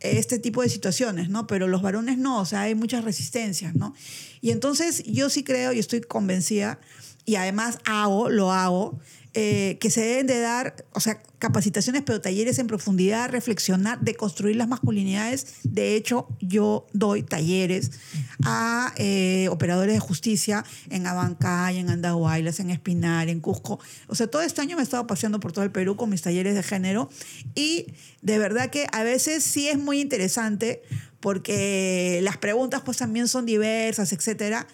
este 0.00 0.40
tipo 0.40 0.60
de 0.60 0.68
situaciones, 0.68 1.28
¿no? 1.28 1.46
Pero 1.46 1.68
los 1.68 1.82
varones 1.82 2.18
no, 2.18 2.40
o 2.40 2.44
sea, 2.44 2.62
hay 2.62 2.74
muchas 2.74 3.04
resistencias, 3.04 3.76
¿no? 3.76 3.94
Y 4.40 4.50
entonces 4.50 5.04
yo 5.04 5.30
sí 5.30 5.44
creo 5.44 5.72
y 5.72 5.78
estoy 5.78 6.00
convencida, 6.00 6.80
y 7.24 7.36
además 7.36 7.78
hago, 7.84 8.28
lo 8.28 8.50
hago, 8.50 8.98
eh, 9.34 9.78
que 9.80 9.88
se 9.88 10.00
deben 10.00 10.26
de 10.26 10.40
dar, 10.40 10.74
o 10.94 10.98
sea, 10.98 11.22
capacitaciones, 11.38 12.02
pero 12.04 12.20
talleres 12.20 12.58
en 12.58 12.66
profundidad, 12.66 13.30
reflexionar, 13.30 14.00
de 14.00 14.14
construir 14.14 14.56
las 14.56 14.68
masculinidades. 14.68 15.46
De 15.64 15.94
hecho, 15.94 16.28
yo 16.40 16.86
doy 16.92 17.22
talleres 17.22 17.90
a 18.44 18.92
eh, 18.96 19.48
operadores 19.50 19.94
de 19.94 20.00
justicia 20.00 20.64
en 20.90 21.06
Abancay, 21.06 21.78
en 21.78 21.90
Andahuaylas, 21.90 22.60
en 22.60 22.70
Espinar, 22.70 23.28
en 23.28 23.40
Cusco. 23.40 23.78
O 24.06 24.14
sea, 24.14 24.26
todo 24.26 24.42
este 24.42 24.62
año 24.62 24.76
me 24.76 24.82
he 24.82 24.84
estado 24.84 25.06
paseando 25.06 25.40
por 25.40 25.52
todo 25.52 25.64
el 25.64 25.70
Perú 25.70 25.96
con 25.96 26.08
mis 26.08 26.22
talleres 26.22 26.54
de 26.54 26.62
género 26.62 27.10
y 27.54 27.86
de 28.22 28.38
verdad 28.38 28.70
que 28.70 28.86
a 28.92 29.02
veces 29.02 29.44
sí 29.44 29.68
es 29.68 29.78
muy 29.78 30.00
interesante 30.00 30.82
porque 31.20 32.20
las 32.22 32.36
preguntas 32.36 32.82
pues 32.84 32.98
también 32.98 33.28
son 33.28 33.46
diversas, 33.46 34.12
etcétera. 34.12 34.66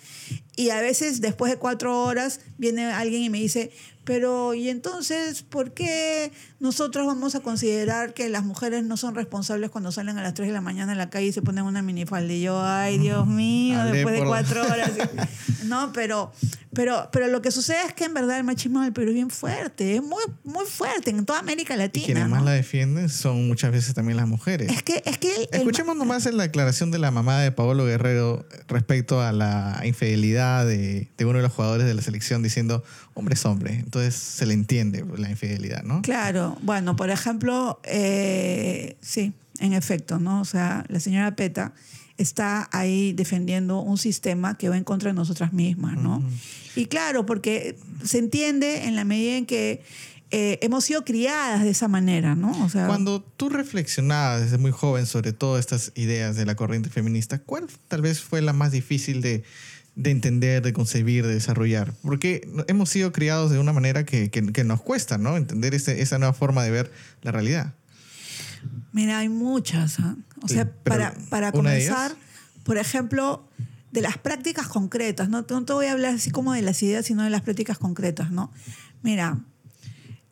Y 0.55 0.71
a 0.71 0.81
veces 0.81 1.21
después 1.21 1.51
de 1.51 1.59
cuatro 1.59 2.05
horas 2.05 2.41
viene 2.59 2.85
alguien 2.85 3.23
y 3.23 3.31
me 3.31 3.39
dice, 3.39 3.73
pero 4.05 4.53
¿y 4.55 4.69
entonces 4.69 5.43
por 5.43 5.73
qué 5.73 6.33
nosotros 6.63 7.07
vamos 7.07 7.35
a 7.35 7.41
considerar 7.41 8.15
que 8.15 8.29
las 8.29 8.45
mujeres 8.45 8.85
no 8.85 8.97
son 8.97 9.15
responsables 9.15 9.69
cuando 9.69 9.93
salen 9.93 10.17
a 10.17 10.23
las 10.23 10.33
3 10.35 10.49
de 10.49 10.55
la 10.55 10.61
mañana 10.61 10.93
en 10.93 10.99
la 10.99 11.11
calle 11.11 11.27
y 11.27 11.33
se 11.33 11.43
ponen 11.43 11.65
una 11.65 11.83
minifalda? 11.83 12.33
Y 12.33 12.41
yo, 12.43 12.63
ay, 12.65 12.99
Dios 12.99 13.27
mío, 13.27 13.85
después 13.87 14.15
de 14.21 14.25
cuatro 14.25 14.63
horas. 14.65 14.93
no, 15.65 15.93
pero, 15.93 16.33
pero, 16.73 17.09
pero 17.13 17.27
lo 17.27 17.43
que 17.43 17.51
sucede 17.51 17.79
es 17.89 17.93
que 17.95 18.05
en 18.05 18.15
verdad 18.15 18.39
el 18.39 18.45
machismo 18.45 18.81
del 18.83 18.93
Perú 18.93 19.09
es 19.09 19.15
bien 19.15 19.31
fuerte, 19.31 19.97
es 19.97 20.03
muy, 20.03 20.23
muy 20.45 20.65
fuerte 20.65 21.11
en 21.11 21.27
toda 21.27 21.41
América 21.41 21.75
Y 21.75 21.79
Latina. 21.79 22.07
quienes 22.07 22.29
más 22.29 22.45
la 22.45 22.53
defienden 22.53 23.09
son 23.09 23.49
muchas 23.49 23.73
veces 23.73 23.93
también 23.95 24.17
las 24.17 24.29
mujeres. 24.29 24.71
Es 24.71 24.83
que, 24.85 25.03
es 25.05 25.19
que 25.19 25.35
el- 25.35 25.49
el- 25.51 25.59
Escuchemos 25.61 25.97
nomás 25.97 26.27
en 26.27 26.37
la 26.37 26.45
declaración 26.45 26.91
de 26.93 26.99
la 26.99 27.11
mamá 27.11 27.41
de 27.41 27.51
Paolo 27.53 27.85
Guerrero 27.85 28.47
respecto 28.69 29.21
a 29.21 29.33
la 29.33 29.81
infidelidad 29.85 30.65
de, 30.65 31.11
de 31.19 31.25
uno 31.25 31.39
de 31.39 31.43
los 31.43 31.53
jugadores 31.53 31.87
de 31.87 31.95
la 31.95 32.03
selección 32.03 32.43
diciendo, 32.43 32.85
hombre 33.15 33.35
es 33.35 33.45
hombre, 33.45 33.75
entonces 33.75 34.15
se 34.15 34.47
le 34.47 34.55
entiende 34.55 35.05
la 35.17 35.31
infidelidad, 35.31 35.83
¿no? 35.83 36.03
Claro, 36.03 36.57
bueno, 36.63 36.97
por 36.97 37.11
ejemplo, 37.11 37.81
eh, 37.85 38.97
sí, 39.01 39.33
en 39.59 39.73
efecto, 39.73 40.19
¿no? 40.19 40.41
O 40.41 40.45
sea, 40.45 40.85
la 40.89 41.01
señora 41.01 41.37
Peta 41.37 41.73
está 42.19 42.69
ahí 42.73 43.13
defendiendo 43.13 43.81
un 43.81 43.99
sistema 43.99 44.57
que 44.57 44.69
va 44.69 44.77
en 44.77 44.85
contra 44.85 45.11
de 45.11 45.15
nosotras 45.15 45.53
mismas, 45.53 45.97
¿no? 45.97 46.23
Y 46.77 46.87
claro, 46.87 47.27
porque 47.27 47.77
se 48.03 48.19
entiende 48.19 48.85
en 48.85 48.97
la 48.97 49.05
medida 49.05 49.37
en 49.37 49.47
que 49.47 49.83
eh, 50.31 50.59
hemos 50.63 50.85
sido 50.85 51.05
criadas 51.05 51.63
de 51.63 51.71
esa 51.71 51.89
manera, 51.89 52.35
¿no? 52.35 52.51
O 52.65 52.69
sea, 52.71 52.87
Cuando 52.87 53.21
tú 53.23 53.51
reflexionabas 53.51 54.41
desde 54.41 54.57
muy 54.57 54.71
joven 54.71 55.05
sobre 55.05 55.33
todas 55.35 55.61
estas 55.61 55.93
ideas 55.95 56.37
de 56.37 56.47
la 56.47 56.55
corriente 56.55 56.89
feminista, 56.89 57.39
¿cuál 57.39 57.67
tal 57.89 58.01
vez 58.01 58.21
fue 58.21 58.41
la 58.41 58.55
más 58.55 58.73
difícil 58.73 59.21
de, 59.21 59.45
de 59.95 60.11
entender, 60.11 60.63
de 60.63 60.73
concebir, 60.73 61.27
de 61.27 61.35
desarrollar? 61.35 61.93
Porque 62.03 62.49
hemos 62.69 62.89
sido 62.91 63.13
criados 63.13 63.51
de 63.51 63.59
una 63.59 63.73
manera 63.73 64.05
que, 64.05 64.31
que- 64.31 64.53
que 64.53 64.65
nos 64.65 64.81
cuesta, 64.81 65.19
¿no? 65.19 65.37
Entender 65.37 65.75
ese- 65.75 66.01
esa 66.03 66.19
nueva 66.19 66.33
forma 66.33 66.63
de 66.65 66.71
ver 66.71 66.93
la 67.23 67.31
realidad. 67.33 67.75
Mira, 68.93 69.19
hay 69.19 69.29
muchas. 69.29 69.99
¿ah? 70.01 70.17
O 70.43 70.49
sea, 70.49 70.65
pero 70.83 70.97
para, 70.97 71.15
para 71.31 71.53
comenzar, 71.53 72.15
por 72.65 72.79
ejemplo, 72.79 73.47
de 73.91 74.01
las 74.01 74.17
prácticas 74.19 74.69
concretas, 74.69 75.29
¿no? 75.29 75.45
No 75.49 75.65
te 75.65 75.73
voy 75.73 75.87
a 75.87 75.93
hablar 75.93 76.15
así 76.15 76.31
como 76.31 76.53
de 76.55 76.63
las 76.63 76.83
ideas, 76.83 77.05
sino 77.07 77.23
de 77.25 77.31
las 77.31 77.43
prácticas 77.43 77.77
concretas, 77.79 78.31
¿no? 78.31 78.51
Mira, 79.03 79.41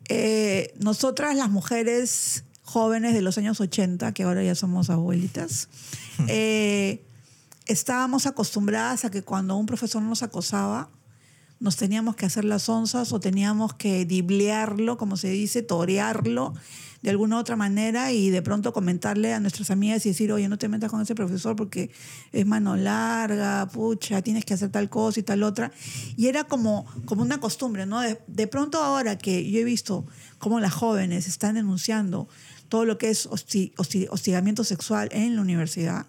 eh, 0.09 0.73
nosotras 0.79 1.35
las 1.35 1.49
mujeres 1.49 2.43
jóvenes 2.63 3.13
de 3.13 3.21
los 3.21 3.37
años 3.37 3.59
80, 3.61 4.13
que 4.13 4.23
ahora 4.23 4.43
ya 4.43 4.55
somos 4.55 4.89
abuelitas, 4.89 5.69
eh, 6.27 7.03
estábamos 7.71 8.25
acostumbradas 8.25 9.05
a 9.05 9.11
que 9.11 9.23
cuando 9.23 9.55
un 9.55 9.65
profesor 9.65 10.01
nos 10.01 10.23
acosaba, 10.23 10.89
nos 11.59 11.75
teníamos 11.77 12.15
que 12.15 12.25
hacer 12.25 12.43
las 12.43 12.67
onzas 12.69 13.13
o 13.13 13.19
teníamos 13.19 13.73
que 13.75 14.05
diblearlo, 14.05 14.97
como 14.97 15.15
se 15.15 15.29
dice, 15.29 15.61
torearlo 15.61 16.53
de 17.03 17.09
alguna 17.11 17.37
otra 17.39 17.55
manera 17.55 18.11
y 18.11 18.29
de 18.29 18.41
pronto 18.41 18.73
comentarle 18.73 19.33
a 19.33 19.39
nuestras 19.39 19.69
amigas 19.71 20.05
y 20.05 20.09
decir, 20.09 20.31
oye, 20.31 20.47
no 20.49 20.57
te 20.57 20.69
metas 20.69 20.89
con 20.91 21.01
ese 21.01 21.13
profesor 21.15 21.55
porque 21.55 21.91
es 22.31 22.45
mano 22.45 22.75
larga, 22.75 23.67
pucha, 23.71 24.21
tienes 24.21 24.43
que 24.45 24.53
hacer 24.55 24.69
tal 24.69 24.89
cosa 24.89 25.19
y 25.19 25.23
tal 25.23 25.41
otra. 25.43 25.71
Y 26.17 26.27
era 26.27 26.43
como, 26.43 26.85
como 27.05 27.21
una 27.21 27.39
costumbre, 27.39 27.85
¿no? 27.85 28.01
De, 28.01 28.47
pronto 28.47 28.83
ahora 28.83 29.17
que 29.17 29.49
yo 29.49 29.59
he 29.59 29.63
visto 29.63 30.05
cómo 30.39 30.59
las 30.59 30.73
jóvenes 30.73 31.27
están 31.27 31.55
denunciando 31.55 32.27
todo 32.69 32.85
lo 32.85 32.97
que 32.97 33.09
es 33.09 33.27
hosti- 33.29 33.73
hosti- 33.77 34.07
hostigamiento 34.09 34.63
sexual 34.63 35.09
en 35.11 35.35
la 35.35 35.41
universidad, 35.41 36.05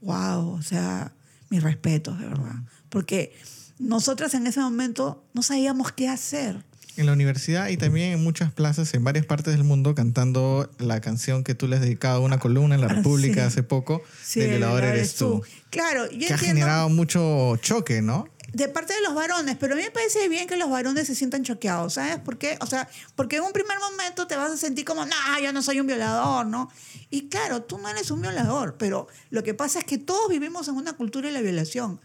wow, 0.00 0.48
o 0.50 0.62
sea, 0.62 1.12
mis 1.50 1.62
respetos, 1.62 2.18
de 2.18 2.26
verdad. 2.26 2.54
Porque 2.88 3.36
nosotras 3.78 4.34
en 4.34 4.46
ese 4.46 4.60
momento 4.60 5.24
no 5.34 5.42
sabíamos 5.42 5.92
qué 5.92 6.08
hacer. 6.08 6.64
En 6.96 7.04
la 7.04 7.12
universidad 7.12 7.68
y 7.68 7.76
también 7.76 8.12
en 8.14 8.24
muchas 8.24 8.50
plazas 8.52 8.94
en 8.94 9.04
varias 9.04 9.26
partes 9.26 9.52
del 9.52 9.64
mundo 9.64 9.94
cantando 9.94 10.70
la 10.78 11.02
canción 11.02 11.44
que 11.44 11.54
tú 11.54 11.68
le 11.68 11.76
has 11.76 11.82
dedicado 11.82 12.16
a 12.16 12.20
una 12.20 12.38
columna 12.38 12.74
en 12.74 12.80
la 12.80 12.86
Ah, 12.86 12.94
República 12.94 13.42
sí. 13.42 13.46
hace 13.48 13.62
poco, 13.62 14.02
Sí, 14.24 14.40
de 14.40 14.48
violador 14.48 14.82
eres 14.82 15.14
tú. 15.16 15.42
Claro, 15.68 16.04
yo 16.10 16.10
Que 16.10 16.14
ha 16.14 16.36
entiendo 16.36 16.46
generado 16.46 16.88
mucho 16.88 17.56
choque, 17.58 18.00
¿no? 18.00 18.28
De 18.52 18.68
parte 18.68 18.94
de 18.94 19.00
los 19.02 19.14
varones, 19.14 19.56
pero 19.58 19.74
a 19.74 19.76
mí 19.76 19.82
me 19.82 19.90
parece 19.90 20.28
bien 20.28 20.46
que 20.46 20.56
los 20.56 20.70
varones 20.70 21.06
se 21.06 21.14
sientan 21.14 21.42
choqueados, 21.42 21.94
¿sabes? 21.94 22.18
¿Por 22.18 22.38
qué? 22.38 22.56
O 22.60 22.66
sea, 22.66 22.88
porque 23.14 23.36
en 23.36 23.42
un 23.42 23.52
primer 23.52 23.78
momento 23.78 24.26
te 24.26 24.36
vas 24.36 24.50
a 24.50 24.56
sentir 24.56 24.84
como, 24.84 25.04
no, 25.04 25.14
yo 25.42 25.52
no 25.52 25.62
soy 25.62 25.80
un 25.80 25.86
violador, 25.86 26.46
¿no? 26.46 26.70
Y 27.10 27.28
claro, 27.28 27.62
tú 27.62 27.78
no 27.78 27.88
eres 27.88 28.10
un 28.10 28.22
violador, 28.22 28.76
pero 28.78 29.08
lo 29.30 29.42
que 29.42 29.54
pasa 29.54 29.80
es 29.80 29.84
que 29.84 29.98
todos 29.98 30.28
vivimos 30.28 30.68
en 30.68 30.76
una 30.76 30.94
cultura 30.94 31.28
de 31.28 31.34
la 31.34 31.40
violación. 31.40 32.00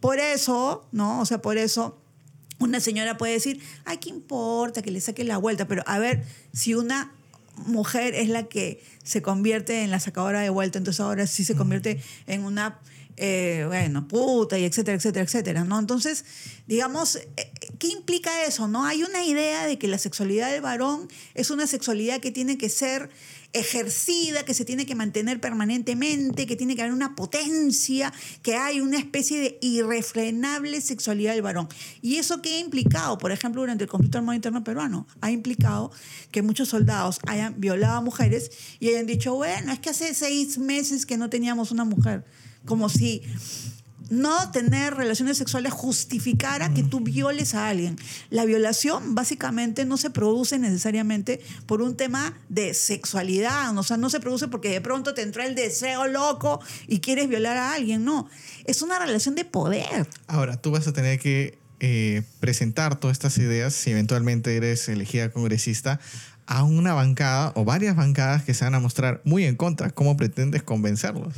Por 0.00 0.18
eso, 0.18 0.86
¿no? 0.92 1.20
O 1.20 1.26
sea, 1.26 1.40
por 1.40 1.56
eso 1.56 1.98
una 2.58 2.80
señora 2.80 3.16
puede 3.16 3.34
decir, 3.34 3.60
ay, 3.84 3.98
¿qué 3.98 4.08
importa 4.08 4.82
que 4.82 4.90
le 4.90 5.00
saque 5.00 5.24
la 5.24 5.38
vuelta? 5.38 5.66
Pero 5.66 5.82
a 5.86 5.98
ver, 5.98 6.24
si 6.52 6.74
una 6.74 7.12
mujer 7.66 8.14
es 8.14 8.28
la 8.28 8.44
que 8.44 8.82
se 9.02 9.22
convierte 9.22 9.82
en 9.82 9.90
la 9.90 10.00
sacadora 10.00 10.40
de 10.40 10.50
vuelta, 10.50 10.78
entonces 10.78 11.00
ahora 11.00 11.26
sí 11.26 11.44
se 11.44 11.54
convierte 11.54 12.02
en 12.26 12.44
una, 12.44 12.80
eh, 13.16 13.64
bueno, 13.66 14.06
puta 14.08 14.58
y 14.58 14.64
etcétera, 14.64 14.96
etcétera, 14.96 15.24
etcétera, 15.24 15.64
¿no? 15.64 15.78
Entonces, 15.78 16.24
digamos, 16.66 17.16
eh, 17.16 17.50
¿qué 17.78 17.88
implica 17.88 18.44
eso, 18.44 18.68
no? 18.68 18.84
Hay 18.84 19.02
una 19.02 19.24
idea 19.24 19.66
de 19.66 19.78
que 19.78 19.88
la 19.88 19.98
sexualidad 19.98 20.50
del 20.50 20.60
varón 20.60 21.08
es 21.34 21.50
una 21.50 21.66
sexualidad 21.66 22.20
que 22.20 22.30
tiene 22.30 22.58
que 22.58 22.68
ser 22.68 23.10
ejercida, 23.52 24.44
que 24.44 24.52
se 24.52 24.66
tiene 24.66 24.84
que 24.84 24.94
mantener 24.94 25.40
permanentemente, 25.40 26.46
que 26.46 26.56
tiene 26.56 26.76
que 26.76 26.82
haber 26.82 26.92
una 26.92 27.14
potencia, 27.14 28.12
que 28.42 28.56
hay 28.56 28.80
una 28.80 28.98
especie 28.98 29.40
de 29.40 29.58
irrefrenable 29.62 30.80
sexualidad 30.82 31.32
del 31.32 31.42
varón. 31.42 31.68
¿Y 32.02 32.16
eso 32.16 32.42
qué 32.42 32.56
ha 32.56 32.58
implicado? 32.58 33.16
Por 33.16 33.32
ejemplo, 33.32 33.62
durante 33.62 33.84
el 33.84 33.90
conflicto 33.90 34.18
armado 34.18 34.34
interno 34.34 34.62
peruano, 34.62 35.06
ha 35.22 35.30
implicado 35.30 35.90
que 36.30 36.42
muchos 36.42 36.68
soldados 36.68 37.18
hayan 37.26 37.58
violado 37.58 37.96
a 37.96 38.00
mujeres 38.02 38.50
y 38.78 38.90
hayan 38.90 39.06
dicho, 39.06 39.34
bueno, 39.34 39.72
es 39.72 39.78
que 39.78 39.90
hace 39.90 40.12
seis 40.12 40.58
meses 40.58 41.06
que 41.06 41.16
no 41.16 41.30
teníamos 41.30 41.70
una 41.70 41.84
mujer. 41.84 42.24
Como 42.66 42.88
si 42.88 43.22
no 44.10 44.50
tener 44.50 44.94
relaciones 44.94 45.38
sexuales 45.38 45.72
justificara 45.72 46.72
que 46.72 46.82
tú 46.82 47.00
violes 47.00 47.54
a 47.54 47.68
alguien. 47.68 47.96
La 48.30 48.44
violación 48.44 49.14
básicamente 49.14 49.84
no 49.84 49.96
se 49.96 50.10
produce 50.10 50.58
necesariamente 50.58 51.40
por 51.66 51.82
un 51.82 51.96
tema 51.96 52.38
de 52.48 52.74
sexualidad, 52.74 53.76
o 53.76 53.82
sea, 53.82 53.96
no 53.96 54.10
se 54.10 54.20
produce 54.20 54.48
porque 54.48 54.70
de 54.70 54.80
pronto 54.80 55.14
te 55.14 55.22
entró 55.22 55.42
el 55.42 55.54
deseo 55.54 56.06
loco 56.06 56.60
y 56.86 57.00
quieres 57.00 57.28
violar 57.28 57.56
a 57.56 57.72
alguien, 57.72 58.04
no. 58.04 58.28
Es 58.64 58.82
una 58.82 58.98
relación 58.98 59.34
de 59.34 59.44
poder. 59.44 60.06
Ahora, 60.26 60.56
tú 60.56 60.70
vas 60.70 60.86
a 60.86 60.92
tener 60.92 61.18
que 61.18 61.58
eh, 61.80 62.22
presentar 62.40 62.98
todas 62.98 63.16
estas 63.16 63.36
ideas, 63.38 63.74
si 63.74 63.90
eventualmente 63.90 64.56
eres 64.56 64.88
elegida 64.88 65.30
congresista, 65.30 66.00
a 66.46 66.62
una 66.62 66.94
bancada 66.94 67.52
o 67.56 67.64
varias 67.64 67.96
bancadas 67.96 68.44
que 68.44 68.54
se 68.54 68.64
van 68.64 68.76
a 68.76 68.80
mostrar 68.80 69.20
muy 69.24 69.44
en 69.44 69.56
contra. 69.56 69.90
¿Cómo 69.90 70.16
pretendes 70.16 70.62
convencerlos? 70.62 71.34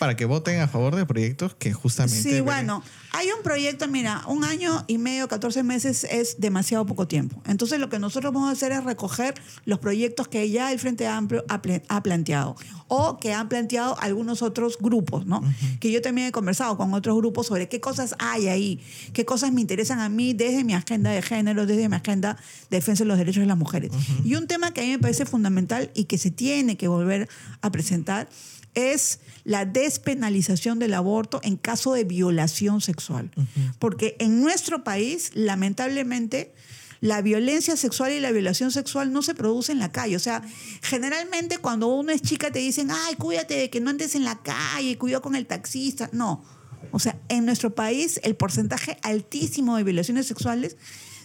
Para 0.00 0.16
que 0.16 0.24
voten 0.24 0.60
a 0.60 0.66
favor 0.66 0.96
de 0.96 1.04
proyectos 1.04 1.54
que 1.54 1.74
justamente... 1.74 2.22
Sí, 2.22 2.40
bueno, 2.40 2.82
hay 3.12 3.28
un 3.36 3.42
proyecto, 3.42 3.86
mira, 3.86 4.22
un 4.26 4.44
año 4.44 4.82
y 4.86 4.96
medio, 4.96 5.28
14 5.28 5.62
meses 5.62 6.04
es 6.04 6.40
demasiado 6.40 6.86
poco 6.86 7.06
tiempo. 7.06 7.42
Entonces 7.46 7.78
lo 7.78 7.90
que 7.90 7.98
nosotros 7.98 8.32
vamos 8.32 8.48
a 8.48 8.52
hacer 8.52 8.72
es 8.72 8.82
recoger 8.82 9.34
los 9.66 9.78
proyectos 9.78 10.26
que 10.26 10.48
ya 10.48 10.72
el 10.72 10.78
Frente 10.78 11.06
Amplio 11.06 11.44
ha, 11.50 11.60
ha 11.88 12.02
planteado 12.02 12.56
o 12.88 13.18
que 13.18 13.32
han 13.32 13.48
planteado 13.48 13.96
algunos 14.00 14.42
otros 14.42 14.78
grupos, 14.80 15.24
¿no? 15.26 15.42
Que 15.78 15.92
yo 15.92 16.02
también 16.02 16.26
he 16.26 16.32
conversado 16.32 16.76
con 16.76 16.92
otros 16.92 17.16
grupos 17.16 17.46
sobre 17.46 17.68
qué 17.68 17.80
cosas 17.80 18.16
hay 18.18 18.48
ahí, 18.48 18.80
qué 19.12 19.24
cosas 19.24 19.52
me 19.52 19.60
interesan 19.60 20.00
a 20.00 20.08
mí 20.08 20.32
desde 20.32 20.64
mi 20.64 20.74
agenda 20.74 21.10
de 21.10 21.22
género, 21.22 21.66
desde 21.66 21.88
mi 21.88 21.94
agenda 21.94 22.36
de 22.68 22.78
defensa 22.78 23.04
de 23.04 23.08
los 23.08 23.18
derechos 23.18 23.42
de 23.42 23.46
las 23.46 23.56
mujeres. 23.56 23.92
Y 24.24 24.34
un 24.34 24.48
tema 24.48 24.72
que 24.72 24.80
a 24.80 24.84
mí 24.84 24.90
me 24.90 24.98
parece 24.98 25.24
fundamental 25.24 25.90
y 25.94 26.04
que 26.04 26.18
se 26.18 26.32
tiene 26.32 26.76
que 26.76 26.88
volver 26.88 27.28
a 27.60 27.70
presentar 27.70 28.28
es 28.74 29.20
la 29.44 29.64
despenalización 29.64 30.78
del 30.78 30.94
aborto 30.94 31.40
en 31.42 31.56
caso 31.56 31.94
de 31.94 32.04
violación 32.04 32.80
sexual. 32.80 33.30
Porque 33.78 34.16
en 34.18 34.40
nuestro 34.40 34.84
país, 34.84 35.30
lamentablemente, 35.34 36.52
la 37.00 37.22
violencia 37.22 37.76
sexual 37.76 38.12
y 38.12 38.20
la 38.20 38.30
violación 38.30 38.70
sexual 38.70 39.12
no 39.12 39.22
se 39.22 39.34
produce 39.34 39.72
en 39.72 39.78
la 39.78 39.90
calle. 39.90 40.16
O 40.16 40.20
sea, 40.20 40.42
generalmente 40.82 41.58
cuando 41.58 41.88
uno 41.88 42.12
es 42.12 42.22
chica 42.22 42.50
te 42.50 42.58
dicen, 42.58 42.90
ay, 42.90 43.16
cuídate 43.16 43.54
de 43.54 43.70
que 43.70 43.80
no 43.80 43.90
andes 43.90 44.14
en 44.14 44.24
la 44.24 44.42
calle, 44.42 44.98
cuidado 44.98 45.22
con 45.22 45.34
el 45.34 45.46
taxista. 45.46 46.10
No. 46.12 46.44
O 46.92 46.98
sea, 46.98 47.18
en 47.28 47.46
nuestro 47.46 47.74
país 47.74 48.20
el 48.22 48.36
porcentaje 48.36 48.98
altísimo 49.02 49.76
de 49.76 49.84
violaciones 49.84 50.26
sexuales 50.26 50.76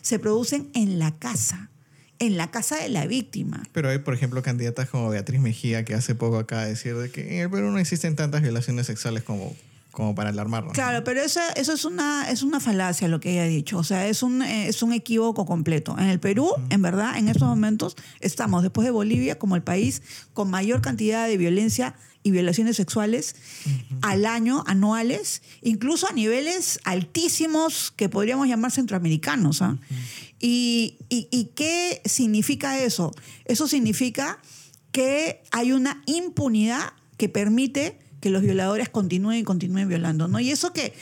se 0.02 0.20
producen 0.20 0.70
en 0.74 1.00
la 1.00 1.18
casa 1.18 1.72
en 2.20 2.38
la 2.38 2.52
casa 2.52 2.78
de 2.78 2.90
la 2.90 3.06
víctima. 3.08 3.64
Pero 3.72 3.90
hay, 3.90 4.00
por 4.00 4.14
ejemplo, 4.14 4.42
candidatas 4.42 4.90
como 4.90 5.10
Beatriz 5.10 5.40
Mejía, 5.40 5.86
que 5.86 5.94
hace 5.94 6.16
poco 6.16 6.38
acaba 6.38 6.64
de 6.64 6.70
decir 6.70 6.96
de 6.96 7.10
que 7.10 7.36
en 7.36 7.42
el 7.42 7.50
Perú 7.50 7.72
no 7.72 7.80
existen 7.80 8.16
tantas 8.16 8.42
violaciones 8.42 8.88
sexuales 8.88 9.24
como 9.24 9.56
como 9.96 10.14
para 10.14 10.30
alarmarnos. 10.30 10.74
Claro, 10.74 11.06
pero 11.06 11.22
eso, 11.22 11.40
eso 11.56 11.72
es, 11.72 11.86
una, 11.86 12.30
es 12.30 12.44
una 12.44 12.60
falacia 12.60 13.08
lo 13.08 13.22
que 13.22 13.32
ella 13.32 13.44
ha 13.44 13.48
dicho. 13.48 13.78
O 13.78 13.84
sea, 13.84 14.08
es 14.08 14.24
un, 14.24 14.42
eh, 14.42 14.68
es 14.68 14.84
un 14.84 14.92
equívoco 14.92 15.46
completo. 15.46 15.96
En 15.98 16.10
el 16.10 16.20
Perú, 16.20 16.52
en 16.70 16.82
verdad, 16.82 17.18
en 17.18 17.30
estos 17.30 17.48
momentos 17.48 17.96
estamos, 18.20 18.62
después 18.62 18.84
de 18.84 18.92
Bolivia, 18.92 19.40
como 19.40 19.56
el 19.56 19.64
país 19.64 20.02
con 20.34 20.50
mayor 20.50 20.82
cantidad 20.82 21.28
de 21.28 21.38
violencia 21.38 21.96
y 22.24 22.32
violaciones 22.32 22.76
sexuales 22.76 23.36
al 24.02 24.26
año, 24.26 24.66
anuales, 24.68 25.42
incluso 25.62 26.10
a 26.10 26.12
niveles 26.12 26.82
altísimos 26.84 27.94
que 27.96 28.10
podríamos 28.10 28.50
llamar 28.50 28.72
centroamericanos. 28.72 29.62
¿ah? 29.62 29.78
y, 30.42 30.98
y 31.10 31.52
qué 31.56 32.02
significa 32.04 32.80
eso? 32.80 33.14
Eso 33.46 33.70
significa 33.70 34.40
que 34.92 35.42
hay 35.52 35.72
una 35.72 36.04
impunidad 36.06 36.92
que 37.16 37.30
permite 37.30 38.05
que 38.26 38.32
los 38.32 38.42
violadores 38.42 38.90
continúen 38.90 39.38
y 39.38 39.44
continúen 39.44 39.88
violando, 39.88 40.28
¿no? 40.28 40.40
Y 40.40 40.50
eso 40.50 40.74
que 40.74 40.96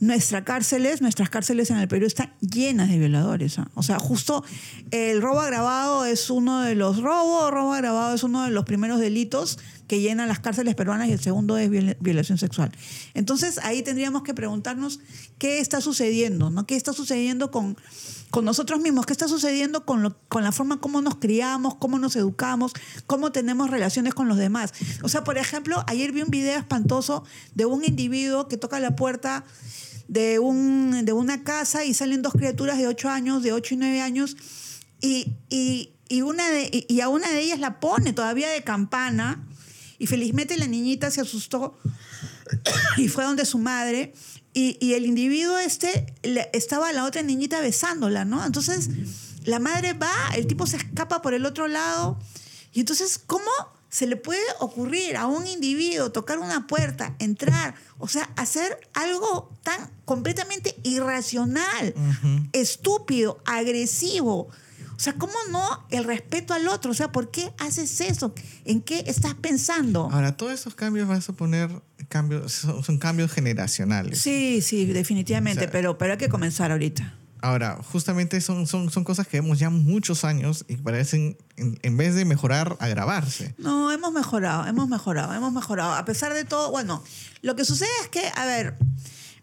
nuestras 0.00 0.42
cárceles, 0.42 1.00
nuestras 1.00 1.30
cárceles 1.30 1.70
en 1.70 1.76
el 1.76 1.86
Perú 1.86 2.04
están 2.04 2.32
llenas 2.40 2.88
de 2.88 2.98
violadores. 2.98 3.60
¿ah? 3.60 3.70
O 3.74 3.84
sea, 3.84 4.00
justo 4.00 4.42
el 4.90 5.22
robo 5.22 5.38
agravado 5.38 6.04
es 6.04 6.30
uno 6.30 6.62
de 6.62 6.74
los 6.74 7.00
robos, 7.00 7.52
robo 7.52 7.74
agravado 7.74 8.12
es 8.12 8.24
uno 8.24 8.42
de 8.42 8.50
los 8.50 8.64
primeros 8.64 8.98
delitos 8.98 9.60
que 9.92 10.00
llenan 10.00 10.26
las 10.26 10.40
cárceles 10.40 10.74
peruanas 10.74 11.06
y 11.08 11.12
el 11.12 11.20
segundo 11.20 11.58
es 11.58 11.68
violación 12.00 12.38
sexual. 12.38 12.72
Entonces 13.12 13.58
ahí 13.58 13.82
tendríamos 13.82 14.22
que 14.22 14.32
preguntarnos 14.32 15.00
qué 15.36 15.58
está 15.58 15.82
sucediendo, 15.82 16.48
¿no? 16.48 16.66
¿Qué 16.66 16.76
está 16.76 16.94
sucediendo 16.94 17.50
con, 17.50 17.76
con 18.30 18.46
nosotros 18.46 18.80
mismos? 18.80 19.04
¿Qué 19.04 19.12
está 19.12 19.28
sucediendo 19.28 19.84
con, 19.84 20.02
lo, 20.02 20.16
con 20.28 20.44
la 20.44 20.50
forma 20.50 20.80
como 20.80 21.02
nos 21.02 21.16
criamos, 21.16 21.74
cómo 21.74 21.98
nos 21.98 22.16
educamos, 22.16 22.72
cómo 23.06 23.32
tenemos 23.32 23.68
relaciones 23.68 24.14
con 24.14 24.28
los 24.28 24.38
demás? 24.38 24.72
O 25.02 25.10
sea, 25.10 25.24
por 25.24 25.36
ejemplo, 25.36 25.84
ayer 25.86 26.10
vi 26.10 26.22
un 26.22 26.30
video 26.30 26.58
espantoso 26.58 27.24
de 27.54 27.66
un 27.66 27.84
individuo 27.84 28.48
que 28.48 28.56
toca 28.56 28.80
la 28.80 28.96
puerta 28.96 29.44
de, 30.08 30.38
un, 30.38 31.04
de 31.04 31.12
una 31.12 31.44
casa 31.44 31.84
y 31.84 31.92
salen 31.92 32.22
dos 32.22 32.32
criaturas 32.32 32.78
de 32.78 32.86
8 32.86 33.10
años, 33.10 33.42
de 33.42 33.52
8 33.52 33.74
y 33.74 33.76
9 33.76 34.00
años, 34.00 34.38
y, 35.02 35.34
y, 35.50 36.22
una 36.22 36.48
de, 36.48 36.86
y 36.88 37.00
a 37.02 37.10
una 37.10 37.30
de 37.30 37.42
ellas 37.42 37.60
la 37.60 37.78
pone 37.78 38.14
todavía 38.14 38.48
de 38.48 38.64
campana, 38.64 39.46
y 40.02 40.08
felizmente 40.08 40.58
la 40.58 40.66
niñita 40.66 41.12
se 41.12 41.20
asustó 41.20 41.78
y 42.96 43.06
fue 43.06 43.22
donde 43.22 43.44
su 43.44 43.58
madre, 43.58 44.12
y, 44.52 44.76
y 44.84 44.94
el 44.94 45.06
individuo 45.06 45.58
este 45.58 46.12
estaba 46.52 46.92
la 46.92 47.04
otra 47.04 47.22
niñita 47.22 47.60
besándola, 47.60 48.24
¿no? 48.24 48.44
Entonces 48.44 48.88
la 49.44 49.60
madre 49.60 49.92
va, 49.92 50.12
el 50.34 50.48
tipo 50.48 50.66
se 50.66 50.78
escapa 50.78 51.22
por 51.22 51.34
el 51.34 51.46
otro 51.46 51.68
lado, 51.68 52.18
y 52.72 52.80
entonces, 52.80 53.20
¿cómo? 53.24 53.48
se 53.90 54.06
le 54.06 54.16
puede 54.16 54.40
ocurrir 54.58 55.18
a 55.18 55.26
un 55.26 55.46
individuo 55.46 56.10
tocar 56.10 56.38
una 56.38 56.66
puerta, 56.66 57.14
entrar, 57.18 57.74
o 57.98 58.08
sea, 58.08 58.24
hacer 58.36 58.80
algo 58.94 59.52
tan 59.62 59.90
completamente 60.06 60.74
irracional, 60.82 61.94
estúpido, 62.54 63.42
agresivo. 63.44 64.48
O 65.02 65.04
sea, 65.04 65.14
¿cómo 65.14 65.34
no 65.50 65.84
el 65.90 66.04
respeto 66.04 66.54
al 66.54 66.68
otro? 66.68 66.92
O 66.92 66.94
sea, 66.94 67.10
¿por 67.10 67.32
qué 67.32 67.52
haces 67.58 68.00
eso? 68.00 68.32
¿En 68.64 68.80
qué 68.80 69.02
estás 69.08 69.34
pensando? 69.34 70.08
Ahora, 70.12 70.36
todos 70.36 70.52
esos 70.52 70.76
cambios 70.76 71.08
van 71.08 71.18
a 71.18 71.20
suponer 71.20 71.70
cambios, 72.08 72.52
son, 72.52 72.98
cambios 72.98 73.32
generacionales. 73.32 74.20
Sí, 74.20 74.62
sí, 74.62 74.84
definitivamente, 74.84 75.66
pero, 75.66 75.98
pero 75.98 76.12
hay 76.12 76.18
que 76.18 76.28
comenzar 76.28 76.70
ahorita. 76.70 77.18
Ahora, 77.40 77.80
justamente 77.82 78.40
son, 78.40 78.68
son, 78.68 78.92
son 78.92 79.02
cosas 79.02 79.26
que 79.26 79.40
vemos 79.40 79.58
ya 79.58 79.70
muchos 79.70 80.24
años 80.24 80.64
y 80.68 80.76
parecen, 80.76 81.36
en, 81.56 81.96
vez 81.96 82.14
de 82.14 82.24
mejorar, 82.24 82.76
agravarse. 82.78 83.56
No, 83.58 83.90
hemos 83.90 84.12
mejorado, 84.12 84.68
hemos 84.68 84.88
mejorado, 84.88 85.34
hemos 85.34 85.52
mejorado. 85.52 85.94
A 85.94 86.04
pesar 86.04 86.32
de 86.32 86.44
todo, 86.44 86.70
bueno, 86.70 87.02
lo 87.40 87.56
que 87.56 87.64
sucede 87.64 87.90
es 88.02 88.08
que, 88.08 88.22
a 88.36 88.44
ver, 88.44 88.76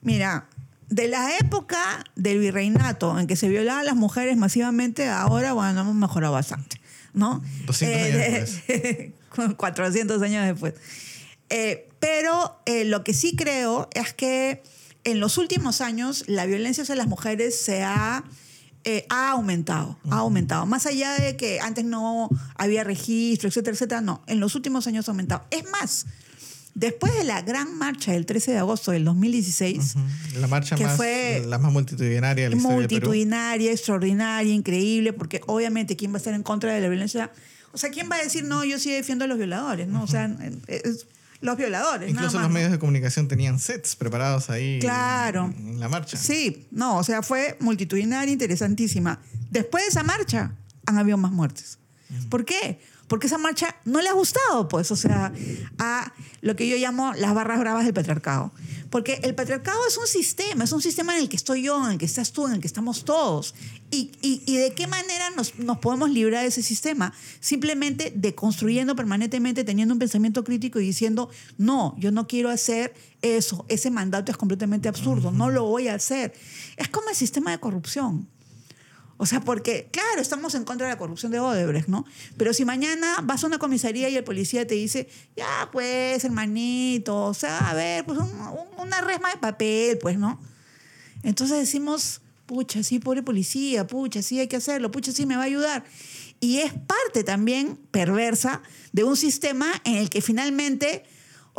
mira, 0.01 0.47
de 0.89 1.07
la 1.07 1.37
época 1.37 2.03
del 2.15 2.39
virreinato 2.39 3.17
en 3.19 3.27
que 3.27 3.35
se 3.35 3.47
violaban 3.47 3.85
las 3.85 3.95
mujeres 3.95 4.37
masivamente, 4.37 5.07
ahora, 5.07 5.53
bueno, 5.53 5.81
hemos 5.81 5.95
mejorado 5.95 6.33
bastante, 6.33 6.81
¿no? 7.13 7.43
200 7.65 7.99
años 7.99 8.61
después. 8.67 9.11
400 9.57 10.21
años 10.21 10.45
después. 10.45 10.73
Eh, 11.49 11.89
pero 11.99 12.59
eh, 12.65 12.85
lo 12.85 13.03
que 13.03 13.13
sí 13.13 13.35
creo 13.35 13.89
es 13.93 14.13
que 14.13 14.63
en 15.03 15.19
los 15.19 15.37
últimos 15.37 15.81
años 15.81 16.23
la 16.27 16.45
violencia 16.45 16.83
hacia 16.83 16.95
las 16.95 17.07
mujeres 17.07 17.59
se 17.59 17.83
ha, 17.83 18.23
eh, 18.83 19.05
ha 19.09 19.31
aumentado, 19.31 19.97
ha 20.09 20.17
aumentado. 20.17 20.65
Más 20.65 20.85
allá 20.85 21.13
de 21.13 21.37
que 21.37 21.59
antes 21.59 21.85
no 21.85 22.29
había 22.55 22.83
registro, 22.83 23.49
etcétera, 23.49 23.75
etcétera, 23.75 24.01
no, 24.01 24.23
en 24.27 24.39
los 24.39 24.55
últimos 24.55 24.87
años 24.87 25.07
ha 25.07 25.11
aumentado. 25.11 25.45
Es 25.51 25.63
más, 25.69 26.05
después 26.75 27.13
de 27.15 27.23
la 27.23 27.41
gran 27.41 27.77
marcha 27.77 28.11
del 28.11 28.25
13 28.25 28.51
de 28.51 28.57
agosto 28.57 28.91
del 28.91 29.05
2016, 29.05 29.95
la 30.39 30.47
marcha 30.47 30.77
más, 30.77 30.95
fue 30.95 31.43
la 31.45 31.57
más 31.57 31.71
multitudinaria 31.71 32.45
de 32.45 32.49
la 32.51 32.55
historia 32.55 32.77
Multitudinaria, 32.77 33.71
extraordinaria, 33.71 34.53
increíble, 34.53 35.13
porque 35.13 35.41
obviamente 35.47 35.95
quién 35.95 36.11
va 36.11 36.15
a 36.15 36.19
estar 36.19 36.33
en 36.33 36.43
contra 36.43 36.73
de 36.73 36.81
la 36.81 36.89
violencia, 36.89 37.31
o 37.71 37.77
sea, 37.77 37.89
quién 37.89 38.09
va 38.11 38.15
a 38.15 38.23
decir, 38.23 38.43
no, 38.43 38.63
yo 38.63 38.79
sí 38.79 38.91
defiendo 38.91 39.25
a 39.25 39.27
los 39.27 39.37
violadores, 39.37 39.87
¿no? 39.87 40.03
O 40.03 40.07
sea, 40.07 40.35
es, 40.67 41.05
los 41.41 41.57
violadores. 41.57 42.09
Incluso 42.09 42.39
los 42.39 42.49
medios 42.49 42.71
de 42.71 42.79
comunicación 42.79 43.27
tenían 43.27 43.59
sets 43.59 43.95
preparados 43.95 44.49
ahí 44.49 44.79
claro. 44.79 45.53
en, 45.57 45.79
la 45.79 45.87
marcha. 45.87 46.17
Sí, 46.17 46.67
no, 46.71 46.97
o 46.97 47.03
sea, 47.03 47.21
fue 47.21 47.57
multitudinaria, 47.59 48.31
interesantísima. 48.31 49.21
Después 49.49 49.85
de 49.85 49.89
esa 49.89 50.03
marcha 50.03 50.53
han 50.85 50.97
habido 50.97 51.17
más 51.17 51.31
muertes. 51.31 51.77
¿Por 52.29 52.43
qué? 52.43 52.79
Porque 53.09 53.25
esa 53.25 53.39
marcha 53.39 53.75
no 53.85 54.01
le 54.01 54.07
ha 54.07 54.13
gustado, 54.13 54.67
pues, 54.67 54.91
o 54.91 54.95
sea, 54.95 55.33
a 55.79 56.13
lo 56.41 56.55
que 56.55 56.69
yo 56.69 56.77
llamo 56.77 57.11
las 57.15 57.33
barras 57.33 57.59
bravas 57.59 57.83
del 57.83 57.93
patriarcado. 57.93 58.53
Porque 58.91 59.19
el 59.23 59.33
patriarcado 59.33 59.79
es 59.87 59.97
un 59.97 60.05
sistema, 60.07 60.63
es 60.63 60.71
un 60.71 60.81
sistema 60.81 61.15
en 61.15 61.23
el 61.23 61.29
que 61.29 61.35
estoy 61.35 61.63
yo, 61.63 61.83
en 61.83 61.93
el 61.93 61.97
que 61.97 62.05
estás 62.05 62.31
tú, 62.31 62.47
en 62.47 62.53
el 62.53 62.61
que 62.61 62.67
estamos 62.67 63.05
todos. 63.05 63.55
¿Y, 63.91 64.11
y, 64.21 64.57
de 64.57 64.73
qué 64.73 64.85
manera 64.85 65.31
nos, 65.31 65.57
nos, 65.57 65.79
podemos 65.79 66.11
librar 66.11 66.43
de 66.43 66.49
ese 66.49 66.61
sistema? 66.61 67.11
Simplemente 67.39 68.13
deconstruyendo 68.15 68.95
permanentemente, 68.95 69.63
teniendo 69.63 69.93
un 69.93 69.99
pensamiento 69.99 70.43
crítico 70.43 70.79
y 70.79 70.85
diciendo, 70.85 71.29
no, 71.57 71.95
yo 71.97 72.11
no 72.11 72.27
quiero 72.27 72.49
hacer 72.49 72.93
eso, 73.23 73.65
ese 73.69 73.89
mandato 73.89 74.31
es 74.31 74.37
completamente 74.37 74.87
absurdo, 74.87 75.31
no 75.31 75.49
lo 75.49 75.65
voy 75.65 75.87
a 75.87 75.95
hacer. 75.95 76.33
Es 76.77 76.89
como 76.89 77.09
el 77.09 77.15
sistema 77.15 77.49
de 77.49 77.59
corrupción. 77.59 78.27
O 79.21 79.25
sea, 79.25 79.41
porque, 79.41 79.89
claro, 79.91 80.21
estamos 80.21 80.55
en 80.55 80.63
contra 80.63 80.87
de 80.87 80.93
la 80.93 80.97
corrupción 80.97 81.29
de 81.33 81.41
Odebrecht, 81.41 81.89
¿no? 81.89 82.05
Pero 82.37 82.53
si 82.53 82.63
mañana 82.63 83.17
vas 83.21 83.43
a 83.43 83.47
una 83.47 83.59
comisaría 83.59 84.07
y 84.07 84.15
el 84.15 84.23
policía 84.23 84.65
te 84.65 84.75
dice, 84.75 85.09
ya, 85.35 85.67
pues, 85.73 86.23
hermanito, 86.23 87.25
o 87.25 87.33
sea, 87.33 87.69
a 87.69 87.73
ver, 87.73 88.05
pues 88.05 88.17
una 88.77 89.01
resma 89.01 89.29
de 89.31 89.37
papel, 89.37 89.97
pues, 89.97 90.17
¿no? 90.17 90.39
Entonces 91.21 91.57
decimos, 91.57 92.21
pucha, 92.45 92.81
sí, 92.81 92.99
pobre 92.99 93.21
policía, 93.21 93.85
pucha, 93.85 94.21
sí, 94.21 94.39
hay 94.39 94.47
que 94.47 94.55
hacerlo, 94.55 94.89
pucha, 94.89 95.11
sí, 95.11 95.25
me 95.25 95.35
va 95.35 95.41
a 95.41 95.47
ayudar. 95.47 95.83
Y 96.39 96.59
es 96.59 96.71
parte 96.71 97.25
también 97.25 97.77
perversa 97.91 98.61
de 98.93 99.03
un 99.03 99.17
sistema 99.17 99.69
en 99.83 99.97
el 99.97 100.09
que 100.09 100.21
finalmente 100.21 101.03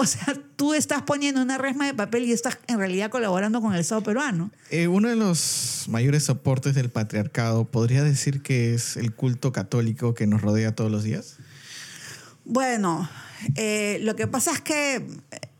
o 0.01 0.07
sea, 0.07 0.35
tú 0.57 0.73
estás 0.73 1.03
poniendo 1.03 1.43
una 1.43 1.59
resma 1.59 1.85
de 1.85 1.93
papel 1.93 2.25
y 2.25 2.33
estás 2.33 2.59
en 2.69 2.79
realidad 2.79 3.11
colaborando 3.11 3.61
con 3.61 3.75
el 3.75 3.81
Estado 3.81 4.03
peruano. 4.03 4.51
Eh, 4.71 4.89
uno 4.89 5.11
de 5.11 5.17
los 5.17 5.85
mayores 5.91 6.25
soportes 6.25 6.75
del 6.75 6.89
patriarcado, 6.89 7.67
¿podría 7.67 8.03
decir 8.03 8.41
que 8.41 8.73
es 8.73 8.97
el 8.97 9.13
culto 9.13 9.53
católico 9.53 10.15
que 10.15 10.27
nos 10.27 10.41
rodea 10.41 10.75
todos 10.75 10.91
los 10.91 11.05
días? 11.05 11.37
Bueno, 12.47 13.11
eh, 13.57 13.99
lo 14.01 14.17
que 14.17 14.27
pasa 14.27 14.53
es 14.53 14.63
que, 14.63 15.07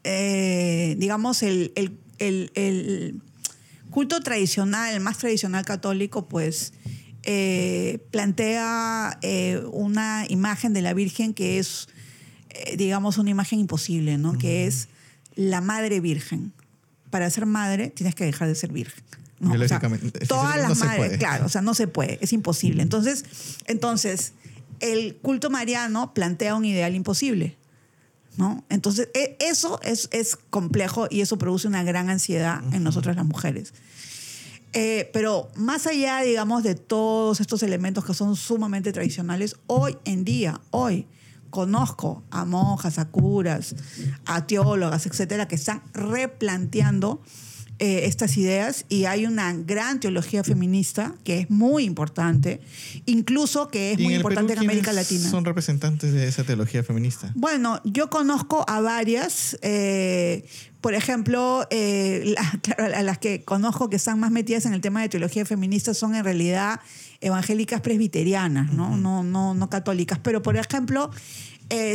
eh, 0.05 0.97
digamos, 0.99 1.43
el, 1.43 2.01
culto 3.91 4.21
tradicional, 4.21 4.95
el 4.95 5.01
más 5.01 5.19
tradicional 5.19 5.67
católico, 5.67 6.29
pues 6.29 6.73
plantea 8.11 9.21
una 9.71 10.25
imagen 10.31 10.73
de 10.73 10.81
la 10.81 10.95
Virgen 10.95 11.35
que 11.35 11.59
es 11.59 11.89
digamos, 12.77 13.19
una 13.19 13.31
imagen 13.31 13.61
imposible, 13.61 14.19
¿no? 14.19 14.37
Que 14.39 14.67
es 14.67 14.89
la 15.35 15.61
madre 15.61 16.01
virgen. 16.01 16.53
Para 17.11 17.29
ser 17.31 17.47
madre 17.47 17.91
tienes 17.91 18.15
que 18.15 18.25
dejar 18.25 18.49
de 18.49 18.55
ser 18.55 18.73
virgen. 18.73 19.03
¿no? 19.41 19.53
todas 20.29 20.57
las 20.59 20.79
madres, 20.79 21.17
claro, 21.17 21.47
o 21.47 21.49
sea, 21.49 21.63
no 21.63 21.73
se 21.73 21.87
puede, 21.87 22.19
es 22.21 22.33
imposible. 22.35 22.83
Entonces, 22.83 23.25
entonces, 23.67 24.35
el 24.81 25.17
culto 25.17 25.49
mariano 25.49 26.13
plantea 26.13 26.55
un 26.55 26.67
ideal 26.67 26.95
imposible. 26.95 27.57
¿no? 28.37 28.65
Entonces, 28.69 29.09
e, 29.15 29.37
eso 29.41 29.81
es, 29.83 30.09
es 30.13 30.37
complejo 30.37 31.07
y 31.11 31.21
eso 31.21 31.39
produce 31.39 31.69
una 31.69 31.83
gran 31.83 32.11
ansiedad 32.11 32.63
en 32.73 32.83
nosotras 32.83 33.17
las 33.17 33.27
mujeres. 33.27 33.73
Eh, 34.73 35.11
pero 35.13 35.51
más 35.57 35.87
allá, 35.87 36.21
digamos, 36.21 36.63
de 36.63 36.75
todos 36.75 37.41
estos 37.41 37.63
elementos 37.63 38.05
que 38.05 38.15
son 38.15 38.37
sumamente 38.37 38.93
tradicionales, 38.93 39.57
hoy 39.67 39.97
en 40.05 40.25
día, 40.25 40.61
hoy, 40.71 41.07
conozco 41.51 42.23
a 42.31 42.45
monjas, 42.45 42.99
a 42.99 43.09
curas, 43.11 43.75
a 44.27 44.47
teólogas, 44.47 45.07
etcétera, 45.07 45.49
que 45.49 45.57
están 45.57 45.83
replanteando 45.93 47.23
eh, 47.83 48.05
estas 48.05 48.37
ideas 48.37 48.85
y 48.91 49.07
hay 49.07 49.25
una 49.25 49.55
gran 49.55 50.01
teología 50.01 50.45
feminista 50.45 51.15
que 51.25 51.39
es 51.39 51.49
muy 51.49 51.85
importante, 51.85 52.61
incluso 53.07 53.69
que 53.69 53.93
es 53.93 53.99
muy 53.99 54.17
importante 54.17 54.53
en 54.53 54.59
América 54.59 54.93
Latina. 54.93 55.31
¿Son 55.31 55.47
representantes 55.47 56.13
de 56.13 56.29
esa 56.29 56.45
teología 56.45 56.85
feminista? 56.85 57.33
Bueno, 57.35 57.81
yo 57.85 58.11
conozco 58.11 58.67
a 58.69 58.83
varias. 58.83 59.59
Eh, 59.63 60.45
por 60.83 60.93
ejemplo, 60.93 61.67
eh, 61.71 62.35
a 62.95 63.03
las 63.03 63.17
que 63.17 63.45
conozco 63.45 63.89
que 63.89 63.97
están 63.97 64.21
más 64.21 64.31
metidas 64.31 64.67
en 64.67 64.75
el 64.75 64.83
tema 64.83 65.01
de 65.01 65.09
teología 65.09 65.47
feminista 65.47 65.95
son 65.95 66.15
en 66.15 66.23
realidad 66.23 66.81
evangélicas 67.23 67.81
presbiterianas, 67.81 68.75
¿no? 68.75 68.99
no, 68.99 69.23
no, 69.23 69.55
no 69.55 69.71
católicas. 69.71 70.19
Pero, 70.23 70.43
por 70.43 70.59
ejemplo, 70.59 71.11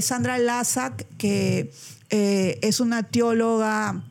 Sandra 0.01 0.39
Lazak, 0.39 1.05
que 1.19 1.71
es 2.09 2.79
una 2.79 3.03
teóloga 3.03 4.01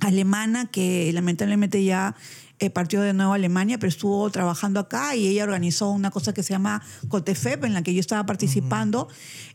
alemana 0.00 0.66
que 0.66 1.10
lamentablemente 1.12 1.82
ya 1.84 2.14
eh, 2.58 2.70
partió 2.70 3.02
de 3.02 3.12
nuevo 3.12 3.32
a 3.32 3.34
Alemania, 3.34 3.78
pero 3.78 3.88
estuvo 3.88 4.30
trabajando 4.30 4.80
acá 4.80 5.14
y 5.14 5.26
ella 5.26 5.44
organizó 5.44 5.90
una 5.90 6.10
cosa 6.10 6.32
que 6.32 6.42
se 6.42 6.54
llama 6.54 6.82
COTEFEP, 7.08 7.64
en 7.64 7.74
la 7.74 7.82
que 7.82 7.92
yo 7.92 8.00
estaba 8.00 8.24
participando 8.24 9.08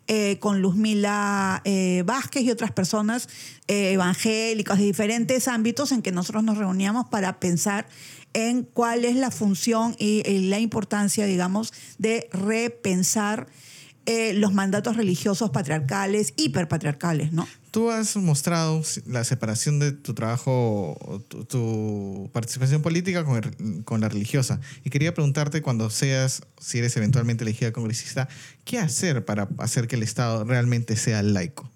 eh, 0.07 0.37
con 0.39 0.61
Luzmila 0.61 1.61
eh, 1.65 2.03
Vázquez 2.05 2.43
y 2.43 2.51
otras 2.51 2.71
personas 2.71 3.27
evangélicas 3.67 4.77
de 4.77 4.83
diferentes 4.83 5.47
ámbitos 5.47 5.91
en 5.93 6.01
que 6.01 6.11
nosotros 6.11 6.43
nos 6.43 6.57
reuníamos 6.57 7.07
para 7.07 7.39
pensar 7.39 7.87
en 8.33 8.63
cuál 8.63 9.05
es 9.05 9.15
la 9.15 9.31
función 9.31 9.95
y 9.97 10.23
la 10.49 10.59
importancia, 10.59 11.25
digamos, 11.25 11.73
de 11.97 12.29
repensar 12.33 13.47
eh, 14.07 14.33
los 14.33 14.51
mandatos 14.51 14.97
religiosos 14.97 15.51
patriarcales, 15.51 16.33
hiperpatriarcales, 16.35 17.33
¿no? 17.33 17.47
Tú 17.71 17.89
has 17.89 18.17
mostrado 18.17 18.83
la 19.05 19.23
separación 19.23 19.79
de 19.79 19.93
tu 19.93 20.13
trabajo, 20.13 21.23
tu, 21.47 22.29
participación 22.33 22.81
política 22.81 23.23
con, 23.23 23.83
con, 23.83 24.01
la 24.01 24.09
religiosa. 24.09 24.59
Y 24.83 24.89
quería 24.89 25.13
preguntarte, 25.13 25.61
cuando 25.61 25.89
seas, 25.89 26.41
si 26.59 26.79
eres 26.79 26.97
eventualmente 26.97 27.45
elegida 27.45 27.71
congresista, 27.71 28.27
¿qué 28.65 28.77
hacer 28.77 29.23
para 29.23 29.47
hacer 29.57 29.87
que 29.87 29.95
el 29.95 30.03
Estado 30.03 30.43
realmente 30.43 30.97
sea 30.97 31.23
laico? 31.23 31.71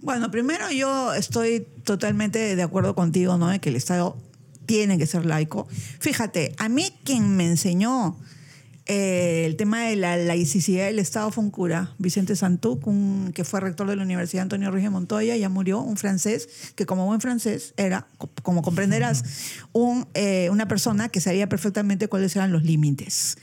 Bueno, 0.00 0.30
primero 0.30 0.70
yo 0.70 1.14
estoy 1.14 1.66
totalmente 1.84 2.56
de 2.56 2.62
acuerdo 2.62 2.94
contigo, 2.94 3.38
¿no? 3.38 3.48
De 3.48 3.60
que 3.60 3.70
el 3.70 3.76
Estado 3.76 4.18
tiene 4.66 4.98
que 4.98 5.06
ser 5.06 5.24
laico. 5.24 5.68
Fíjate, 6.00 6.54
a 6.58 6.68
mí 6.68 6.92
quien 7.04 7.36
me 7.36 7.46
enseñó 7.46 8.18
eh, 8.86 9.44
el 9.46 9.56
tema 9.56 9.84
de 9.84 9.96
la 9.96 10.16
laicidad 10.16 10.86
del 10.86 10.98
Estado 10.98 11.30
fue 11.30 11.42
un 11.42 11.50
cura, 11.50 11.94
Vicente 11.98 12.36
Santuc, 12.36 12.84
que 13.32 13.44
fue 13.44 13.60
rector 13.60 13.88
de 13.88 13.96
la 13.96 14.02
Universidad 14.02 14.42
Antonio 14.42 14.70
Ruiz 14.70 14.84
de 14.84 14.90
Montoya, 14.90 15.36
ya 15.36 15.48
murió, 15.48 15.80
un 15.80 15.96
francés, 15.96 16.48
que 16.74 16.84
como 16.84 17.06
buen 17.06 17.20
francés 17.20 17.72
era, 17.76 18.06
como 18.42 18.62
comprenderás, 18.62 19.24
un, 19.72 20.06
eh, 20.14 20.48
una 20.50 20.68
persona 20.68 21.08
que 21.08 21.20
sabía 21.20 21.48
perfectamente 21.48 22.08
cuáles 22.08 22.36
eran 22.36 22.52
los 22.52 22.62
límites. 22.62 23.38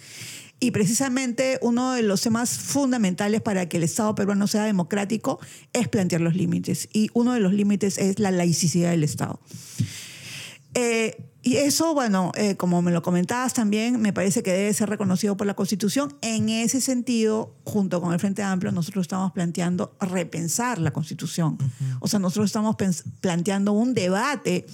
Y 0.59 0.69
precisamente 0.69 1.57
uno 1.63 1.93
de 1.93 2.03
los 2.03 2.21
temas 2.21 2.51
fundamentales 2.59 3.41
para 3.41 3.67
que 3.67 3.77
el 3.77 3.83
Estado 3.83 4.13
peruano 4.13 4.45
sea 4.45 4.63
democrático 4.63 5.39
es 5.73 5.87
plantear 5.87 6.21
los 6.21 6.35
límites. 6.35 6.87
Y 6.93 7.09
uno 7.13 7.33
de 7.33 7.39
los 7.39 7.51
límites 7.51 7.97
es 7.97 8.19
la 8.19 8.29
laicidad 8.29 8.91
del 8.91 9.03
Estado. 9.03 9.39
Eh, 10.73 11.27
y 11.43 11.57
eso, 11.57 11.95
bueno, 11.95 12.31
eh, 12.35 12.55
como 12.55 12.83
me 12.83 12.91
lo 12.91 13.01
comentabas 13.01 13.55
también, 13.55 13.99
me 13.99 14.13
parece 14.13 14.43
que 14.43 14.51
debe 14.51 14.73
ser 14.73 14.89
reconocido 14.89 15.35
por 15.35 15.47
la 15.47 15.55
Constitución. 15.55 16.15
En 16.21 16.49
ese 16.49 16.81
sentido, 16.81 17.55
junto 17.63 17.99
con 17.99 18.13
el 18.13 18.19
Frente 18.19 18.43
Amplio, 18.43 18.71
nosotros 18.71 19.05
estamos 19.05 19.31
planteando 19.31 19.95
repensar 19.99 20.77
la 20.77 20.91
Constitución. 20.91 21.57
O 21.99 22.07
sea, 22.07 22.19
nosotros 22.19 22.45
estamos 22.45 22.75
planteando 23.21 23.71
un 23.71 23.95
debate 23.95 24.67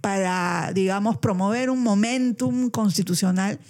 para, 0.00 0.72
digamos, 0.74 1.18
promover 1.18 1.68
un 1.68 1.82
momentum 1.82 2.70
constitucional 2.70 3.60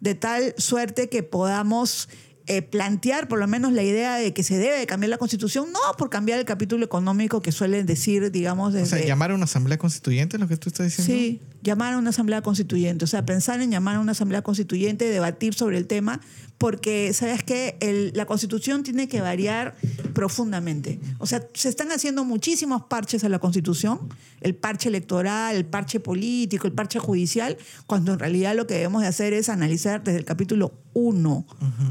de 0.00 0.16
tal 0.16 0.54
suerte 0.58 1.08
que 1.08 1.22
podamos 1.22 2.08
eh, 2.46 2.62
plantear 2.62 3.28
por 3.28 3.38
lo 3.38 3.46
menos 3.46 3.72
la 3.72 3.82
idea 3.82 4.16
de 4.16 4.32
que 4.32 4.42
se 4.42 4.58
debe 4.58 4.84
cambiar 4.86 5.10
la 5.10 5.18
constitución, 5.18 5.72
no 5.72 5.78
por 5.96 6.10
cambiar 6.10 6.38
el 6.38 6.44
capítulo 6.44 6.84
económico 6.84 7.40
que 7.42 7.52
suelen 7.52 7.86
decir, 7.86 8.30
digamos, 8.30 8.72
desde... 8.72 8.96
O 8.96 8.98
sea, 8.98 9.06
llamar 9.06 9.30
a 9.30 9.34
una 9.34 9.44
asamblea 9.44 9.78
constituyente, 9.78 10.38
lo 10.38 10.48
que 10.48 10.56
tú 10.56 10.68
estás 10.68 10.86
diciendo. 10.86 11.12
Sí, 11.12 11.40
llamar 11.62 11.94
a 11.94 11.98
una 11.98 12.10
asamblea 12.10 12.42
constituyente, 12.42 13.04
o 13.04 13.08
sea, 13.08 13.24
pensar 13.24 13.60
en 13.60 13.70
llamar 13.70 13.96
a 13.96 14.00
una 14.00 14.12
asamblea 14.12 14.42
constituyente, 14.42 15.08
debatir 15.08 15.54
sobre 15.54 15.78
el 15.78 15.86
tema, 15.86 16.20
porque, 16.58 17.12
¿sabes 17.12 17.42
qué? 17.42 18.12
la 18.14 18.26
constitución 18.26 18.82
tiene 18.82 19.08
que 19.08 19.20
variar 19.20 19.74
profundamente. 20.12 21.00
O 21.18 21.26
sea, 21.26 21.46
se 21.54 21.68
están 21.68 21.90
haciendo 21.90 22.24
muchísimos 22.24 22.82
parches 22.82 23.24
a 23.24 23.28
la 23.28 23.38
constitución, 23.38 23.98
el 24.40 24.54
parche 24.54 24.88
electoral, 24.88 25.56
el 25.56 25.64
parche 25.64 26.00
político, 26.00 26.66
el 26.66 26.72
parche 26.72 26.98
judicial, 26.98 27.56
cuando 27.86 28.12
en 28.12 28.18
realidad 28.18 28.54
lo 28.54 28.66
que 28.66 28.74
debemos 28.74 29.02
de 29.02 29.08
hacer 29.08 29.32
es 29.32 29.48
analizar 29.48 30.02
desde 30.04 30.18
el 30.18 30.24
capítulo 30.24 30.72
1, 30.94 31.46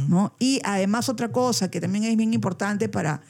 ¿no? 0.08 0.36
Y 0.40 0.62
además 0.64 1.10
otra 1.10 1.32
cosa 1.32 1.70
que 1.70 1.82
también 1.82 2.06
es 2.06 2.16
bien 2.16 2.34
importante 2.34 2.88
para 2.88 3.22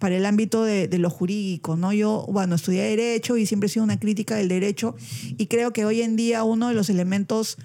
para 0.00 0.16
el 0.16 0.26
ámbito 0.26 0.64
de, 0.64 0.88
lo 0.98 1.10
jurídico, 1.10 1.76
¿no? 1.76 1.92
Yo, 1.92 2.26
bueno, 2.28 2.56
estudié 2.56 2.82
Derecho 2.82 3.36
y 3.36 3.46
siempre 3.46 3.68
he 3.68 3.70
sido 3.70 3.84
una 3.84 4.00
crítica 4.00 4.34
del 4.34 4.48
derecho 4.48 4.96
y 5.38 5.46
creo 5.46 5.72
que 5.72 5.84
hoy 5.84 6.00
en 6.00 6.16
día 6.16 6.42
uno 6.42 6.68
de 6.68 6.74
los 6.74 6.88
elementos, 6.90 7.58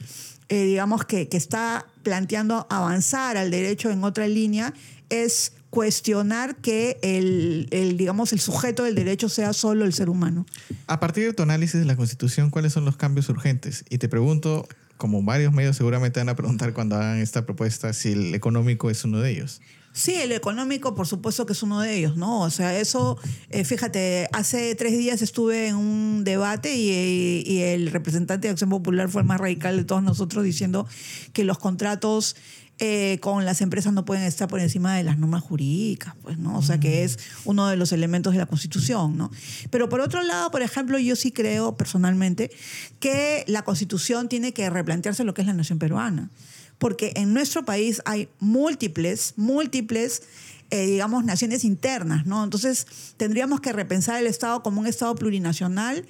eh, 0.49 0.65
digamos, 0.65 1.05
que, 1.05 1.29
que 1.29 1.37
está 1.37 1.87
planteando 2.03 2.67
avanzar 2.69 3.37
al 3.37 3.49
derecho 3.49 3.89
en 3.89 4.03
otra 4.03 4.27
línea 4.27 4.73
es 5.09 5.53
cuestionar 5.69 6.57
que 6.57 6.99
el, 7.01 7.67
el, 7.71 7.95
digamos, 7.95 8.33
el 8.33 8.41
sujeto 8.41 8.83
del 8.83 8.95
derecho 8.95 9.29
sea 9.29 9.53
solo 9.53 9.85
el 9.85 9.93
ser 9.93 10.09
humano. 10.09 10.45
A 10.87 10.99
partir 10.99 11.25
de 11.25 11.33
tu 11.33 11.43
análisis 11.43 11.79
de 11.79 11.85
la 11.85 11.95
Constitución, 11.95 12.49
¿cuáles 12.49 12.73
son 12.73 12.83
los 12.83 12.97
cambios 12.97 13.29
urgentes? 13.29 13.85
Y 13.89 13.97
te 13.97 14.09
pregunto, 14.09 14.67
como 14.97 15.23
varios 15.23 15.53
medios 15.53 15.77
seguramente 15.77 16.19
van 16.19 16.29
a 16.29 16.35
preguntar 16.35 16.73
cuando 16.73 16.97
hagan 16.97 17.19
esta 17.19 17.45
propuesta, 17.45 17.93
si 17.93 18.11
el 18.11 18.35
económico 18.35 18.89
es 18.89 19.03
uno 19.05 19.19
de 19.19 19.31
ellos. 19.31 19.61
Sí, 19.95 20.13
el 20.15 20.33
económico, 20.33 20.93
por 20.93 21.07
supuesto 21.07 21.45
que 21.45 21.53
es 21.53 21.63
uno 21.63 21.79
de 21.79 21.95
ellos, 21.95 22.17
¿no? 22.17 22.41
O 22.41 22.49
sea, 22.49 22.77
eso, 22.77 23.17
eh, 23.49 23.63
fíjate, 23.63 24.27
hace 24.33 24.75
tres 24.75 24.91
días 24.91 25.21
estuve 25.21 25.69
en 25.69 25.77
un 25.77 26.25
debate 26.25 26.75
y, 26.75 27.61
el 27.61 27.89
representante 27.89 28.49
de 28.49 28.51
Acción 28.51 28.69
Popular 28.69 29.07
fue 29.07 29.21
el 29.21 29.27
más 29.27 29.39
radical 29.39 29.77
de 29.77 29.85
todos 29.85 30.03
nosotros 30.03 30.43
diciendo 30.43 30.85
que 31.31 31.45
los 31.45 31.59
contratos 31.59 32.35
eh, 32.79 33.19
con 33.21 33.45
las 33.45 33.61
empresas 33.61 33.93
no 33.93 34.03
pueden 34.03 34.25
estar 34.25 34.49
por 34.49 34.59
encima 34.59 34.97
de 34.97 35.03
las 35.03 35.17
normas 35.17 35.43
jurídicas, 35.43 36.13
pues, 36.21 36.37
¿no? 36.37 36.57
O 36.57 36.61
sea, 36.61 36.77
que 36.77 37.05
es 37.05 37.17
uno 37.45 37.67
de 37.67 37.77
los 37.77 37.93
elementos 37.93 38.33
de 38.33 38.39
la 38.39 38.47
Constitución, 38.47 39.15
¿no? 39.15 39.31
Pero 39.69 39.87
por 39.87 40.01
otro 40.01 40.21
lado, 40.23 40.51
por 40.51 40.61
ejemplo, 40.61 40.99
yo 40.99 41.15
sí 41.15 41.31
creo 41.31 41.77
personalmente 41.77 42.51
que 42.99 43.45
la 43.47 43.61
Constitución 43.61 44.27
tiene 44.27 44.53
que 44.53 44.69
replantearse 44.69 45.23
lo 45.23 45.33
que 45.33 45.39
es 45.39 45.47
la 45.47 45.53
nación 45.53 45.79
peruana 45.79 46.31
porque 46.77 47.13
en 47.15 47.33
nuestro 47.33 47.65
país 47.65 48.01
hay 48.05 48.29
múltiples, 48.39 49.33
múltiples, 49.37 50.23
eh, 50.71 50.85
digamos, 50.87 51.23
naciones 51.23 51.63
internas, 51.63 52.25
¿no? 52.25 52.43
Entonces 52.43 52.87
tendríamos 53.17 53.61
que 53.61 53.71
repensar 53.71 54.19
el 54.19 54.27
Estado 54.27 54.63
como 54.63 54.81
un 54.81 54.87
Estado 54.87 55.15
plurinacional 55.15 56.05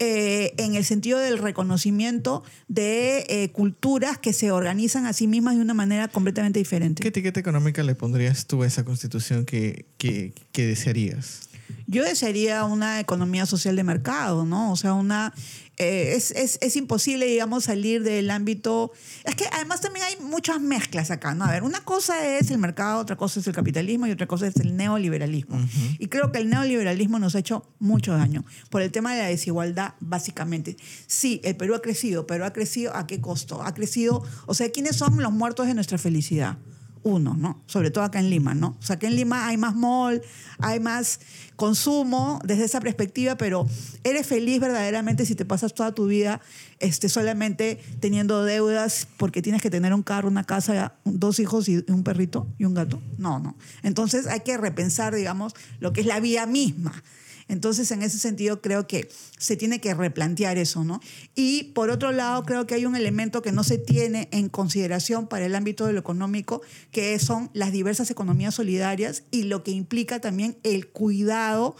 eh, 0.00 0.54
en 0.58 0.76
el 0.76 0.84
sentido 0.84 1.18
del 1.18 1.38
reconocimiento 1.38 2.44
de 2.68 3.26
eh, 3.28 3.50
culturas 3.50 4.16
que 4.16 4.32
se 4.32 4.52
organizan 4.52 5.06
a 5.06 5.12
sí 5.12 5.26
mismas 5.26 5.56
de 5.56 5.62
una 5.62 5.74
manera 5.74 6.06
completamente 6.06 6.60
diferente. 6.60 7.02
¿Qué 7.02 7.08
etiqueta 7.08 7.40
económica 7.40 7.82
le 7.82 7.96
pondrías 7.96 8.46
tú 8.46 8.62
a 8.62 8.66
esa 8.68 8.84
constitución 8.84 9.44
que, 9.44 9.86
que, 9.98 10.32
que 10.52 10.66
desearías? 10.66 11.48
Yo 11.88 12.04
desearía 12.04 12.62
una 12.64 13.00
economía 13.00 13.44
social 13.44 13.74
de 13.74 13.82
mercado, 13.82 14.44
¿no? 14.46 14.70
O 14.70 14.76
sea, 14.76 14.94
una 14.94 15.34
eh, 15.78 16.14
es, 16.16 16.32
es, 16.32 16.58
es, 16.60 16.76
imposible, 16.76 17.26
digamos, 17.26 17.64
salir 17.64 18.02
del 18.02 18.30
ámbito... 18.30 18.92
Es 19.24 19.36
que 19.36 19.44
además 19.52 19.80
también 19.80 20.06
hay 20.06 20.16
muchas 20.24 20.60
mezclas 20.60 21.10
acá, 21.10 21.34
¿no? 21.34 21.44
A 21.44 21.52
ver, 21.52 21.62
una 21.62 21.84
cosa 21.84 22.26
es 22.38 22.50
el 22.50 22.58
mercado, 22.58 23.00
otra 23.00 23.16
cosa 23.16 23.38
es 23.40 23.46
el 23.46 23.54
capitalismo 23.54 24.06
y 24.06 24.10
otra 24.10 24.26
cosa 24.26 24.48
es 24.48 24.56
el 24.56 24.76
neoliberalismo. 24.76 25.58
Y 25.98 26.08
creo 26.08 26.32
que 26.32 26.38
el 26.38 26.48
neoliberalismo 26.48 27.18
nos 27.18 27.34
ha 27.36 27.38
hecho 27.38 27.64
mucho 27.78 28.12
daño 28.12 28.44
por 28.70 28.82
el 28.82 28.90
tema 28.90 29.14
de 29.14 29.22
la 29.22 29.28
desigualdad, 29.28 29.94
básicamente. 30.00 30.76
Sí, 31.06 31.40
el 31.44 31.56
Perú 31.56 31.74
ha 31.74 31.82
crecido, 31.82 32.26
pero 32.26 32.44
ha 32.44 32.52
crecido 32.52 32.96
a 32.96 33.06
qué 33.06 33.20
costo? 33.20 33.62
Ha 33.62 33.72
crecido, 33.74 34.24
o 34.46 34.54
sea, 34.54 34.70
¿quiénes 34.70 34.96
son 34.96 35.22
los 35.22 35.32
muertos 35.32 35.66
de 35.66 35.74
nuestra 35.74 35.98
felicidad? 35.98 36.58
Uno, 37.02 37.34
¿no? 37.34 37.62
Sobre 37.66 37.90
todo 37.90 38.04
acá 38.04 38.18
en 38.18 38.30
Lima, 38.30 38.54
¿no? 38.54 38.76
O 38.78 38.82
sea, 38.82 38.96
acá 38.96 39.06
en 39.06 39.16
Lima 39.16 39.46
hay 39.46 39.56
más 39.56 39.74
mall, 39.74 40.22
hay 40.58 40.80
más 40.80 41.20
consumo 41.56 42.40
desde 42.44 42.64
esa 42.64 42.80
perspectiva, 42.80 43.36
pero 43.36 43.66
eres 44.04 44.26
feliz 44.26 44.60
verdaderamente 44.60 45.26
si 45.26 45.34
te 45.34 45.44
pasas 45.44 45.74
toda 45.74 45.94
tu 45.94 46.06
vida 46.06 46.40
este, 46.78 47.08
solamente 47.08 47.80
teniendo 48.00 48.44
deudas 48.44 49.08
porque 49.16 49.42
tienes 49.42 49.60
que 49.62 49.70
tener 49.70 49.92
un 49.92 50.02
carro, 50.02 50.28
una 50.28 50.44
casa, 50.44 50.94
dos 51.04 51.40
hijos 51.40 51.68
y 51.68 51.84
un 51.88 52.04
perrito 52.04 52.46
y 52.58 52.64
un 52.64 52.74
gato. 52.74 53.02
No, 53.16 53.38
no. 53.38 53.56
Entonces 53.82 54.26
hay 54.26 54.40
que 54.40 54.56
repensar, 54.56 55.14
digamos, 55.14 55.54
lo 55.80 55.92
que 55.92 56.00
es 56.00 56.06
la 56.06 56.20
vida 56.20 56.46
misma. 56.46 57.02
Entonces, 57.48 57.90
en 57.90 58.02
ese 58.02 58.18
sentido, 58.18 58.60
creo 58.60 58.86
que 58.86 59.08
se 59.38 59.56
tiene 59.56 59.80
que 59.80 59.94
replantear 59.94 60.58
eso, 60.58 60.84
¿no? 60.84 61.00
Y 61.34 61.64
por 61.74 61.90
otro 61.90 62.12
lado, 62.12 62.44
creo 62.44 62.66
que 62.66 62.74
hay 62.74 62.84
un 62.84 62.94
elemento 62.94 63.42
que 63.42 63.52
no 63.52 63.64
se 63.64 63.78
tiene 63.78 64.28
en 64.32 64.48
consideración 64.48 65.26
para 65.28 65.46
el 65.46 65.54
ámbito 65.54 65.86
de 65.86 65.94
lo 65.94 66.00
económico, 66.00 66.60
que 66.92 67.18
son 67.18 67.50
las 67.54 67.72
diversas 67.72 68.10
economías 68.10 68.54
solidarias 68.54 69.22
y 69.30 69.44
lo 69.44 69.64
que 69.64 69.70
implica 69.70 70.20
también 70.20 70.58
el 70.62 70.88
cuidado, 70.88 71.76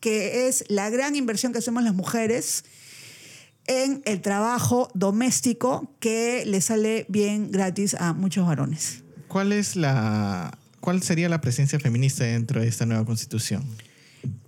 que 0.00 0.46
es 0.46 0.64
la 0.68 0.88
gran 0.90 1.16
inversión 1.16 1.52
que 1.52 1.58
hacemos 1.58 1.82
las 1.82 1.94
mujeres 1.94 2.64
en 3.66 4.02
el 4.06 4.22
trabajo 4.22 4.88
doméstico 4.94 5.94
que 6.00 6.44
le 6.46 6.60
sale 6.60 7.06
bien 7.08 7.50
gratis 7.50 7.94
a 7.94 8.14
muchos 8.14 8.46
varones. 8.46 9.02
¿Cuál 9.28 9.52
es 9.52 9.76
la 9.76 10.56
cuál 10.80 11.02
sería 11.02 11.28
la 11.28 11.40
presencia 11.40 11.78
feminista 11.78 12.24
dentro 12.24 12.60
de 12.60 12.68
esta 12.68 12.86
nueva 12.86 13.04
constitución? 13.04 13.64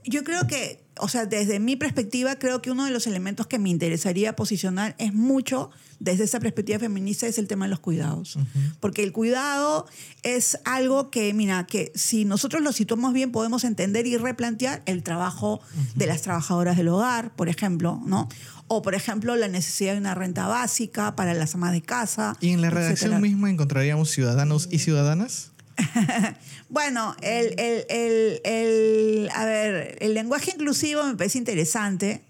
Yo 0.04 0.24
creo 0.24 0.46
que, 0.46 0.82
o 0.98 1.08
sea, 1.08 1.26
desde 1.26 1.60
mi 1.60 1.76
perspectiva, 1.76 2.36
creo 2.36 2.62
que 2.62 2.70
uno 2.70 2.84
de 2.84 2.90
los 2.90 3.06
elementos 3.06 3.46
que 3.46 3.58
me 3.58 3.68
interesaría 3.68 4.34
posicionar 4.34 4.96
es 4.98 5.12
mucho, 5.12 5.70
desde 5.98 6.24
esa 6.24 6.40
perspectiva 6.40 6.78
feminista, 6.78 7.26
es 7.26 7.38
el 7.38 7.46
tema 7.46 7.66
de 7.66 7.70
los 7.70 7.80
cuidados. 7.80 8.38
Porque 8.80 9.02
el 9.02 9.12
cuidado 9.12 9.86
es 10.22 10.58
algo 10.64 11.10
que, 11.10 11.32
mira, 11.34 11.66
que 11.66 11.92
si 11.94 12.24
nosotros 12.24 12.62
lo 12.62 12.72
situamos 12.72 13.12
bien, 13.12 13.30
podemos 13.30 13.64
entender 13.64 14.06
y 14.06 14.16
replantear 14.16 14.82
el 14.86 15.02
trabajo 15.02 15.60
de 15.94 16.06
las 16.06 16.22
trabajadoras 16.22 16.76
del 16.76 16.88
hogar, 16.88 17.36
por 17.36 17.48
ejemplo, 17.48 18.00
¿no? 18.04 18.28
O, 18.66 18.82
por 18.82 18.94
ejemplo, 18.94 19.36
la 19.36 19.48
necesidad 19.48 19.92
de 19.92 19.98
una 19.98 20.14
renta 20.14 20.46
básica 20.46 21.14
para 21.14 21.34
las 21.34 21.54
amas 21.54 21.72
de 21.72 21.82
casa. 21.82 22.36
¿Y 22.40 22.50
en 22.50 22.62
la 22.62 22.70
redacción 22.70 23.20
misma 23.20 23.50
encontraríamos 23.50 24.10
ciudadanos 24.10 24.68
y 24.70 24.78
ciudadanas? 24.78 25.50
bueno, 26.68 27.16
el, 27.22 27.54
el, 27.58 29.30
a 29.34 29.44
ver, 29.44 29.98
el 30.00 30.14
lenguaje 30.14 30.52
inclusivo 30.52 31.04
me 31.04 31.16
parece 31.16 31.38
interesante. 31.38 32.22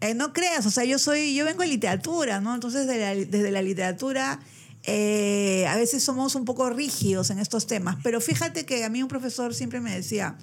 Eh, 0.00 0.14
no 0.14 0.32
creas, 0.32 0.66
o 0.66 0.70
sea, 0.70 0.84
yo 0.84 0.98
soy, 0.98 1.34
yo 1.34 1.44
vengo 1.44 1.62
de 1.62 1.68
literatura, 1.68 2.40
¿no? 2.40 2.54
Entonces, 2.54 2.86
desde 2.86 3.50
la 3.50 3.62
literatura, 3.62 4.40
eh, 4.84 5.66
a 5.68 5.76
veces 5.76 6.04
somos 6.04 6.34
un 6.36 6.44
poco 6.44 6.70
rígidos 6.70 7.30
en 7.30 7.38
estos 7.38 7.66
temas. 7.66 7.96
Pero 8.02 8.20
fíjate 8.20 8.64
que 8.66 8.84
a 8.84 8.88
mí 8.88 9.02
un 9.02 9.08
profesor 9.08 9.54
siempre 9.54 9.80
me 9.80 9.94
decía 9.94 10.36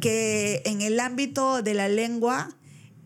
que 0.00 0.62
en 0.66 0.82
el 0.82 1.00
ámbito 1.00 1.62
de 1.62 1.74
la 1.74 1.88
lengua, 1.88 2.54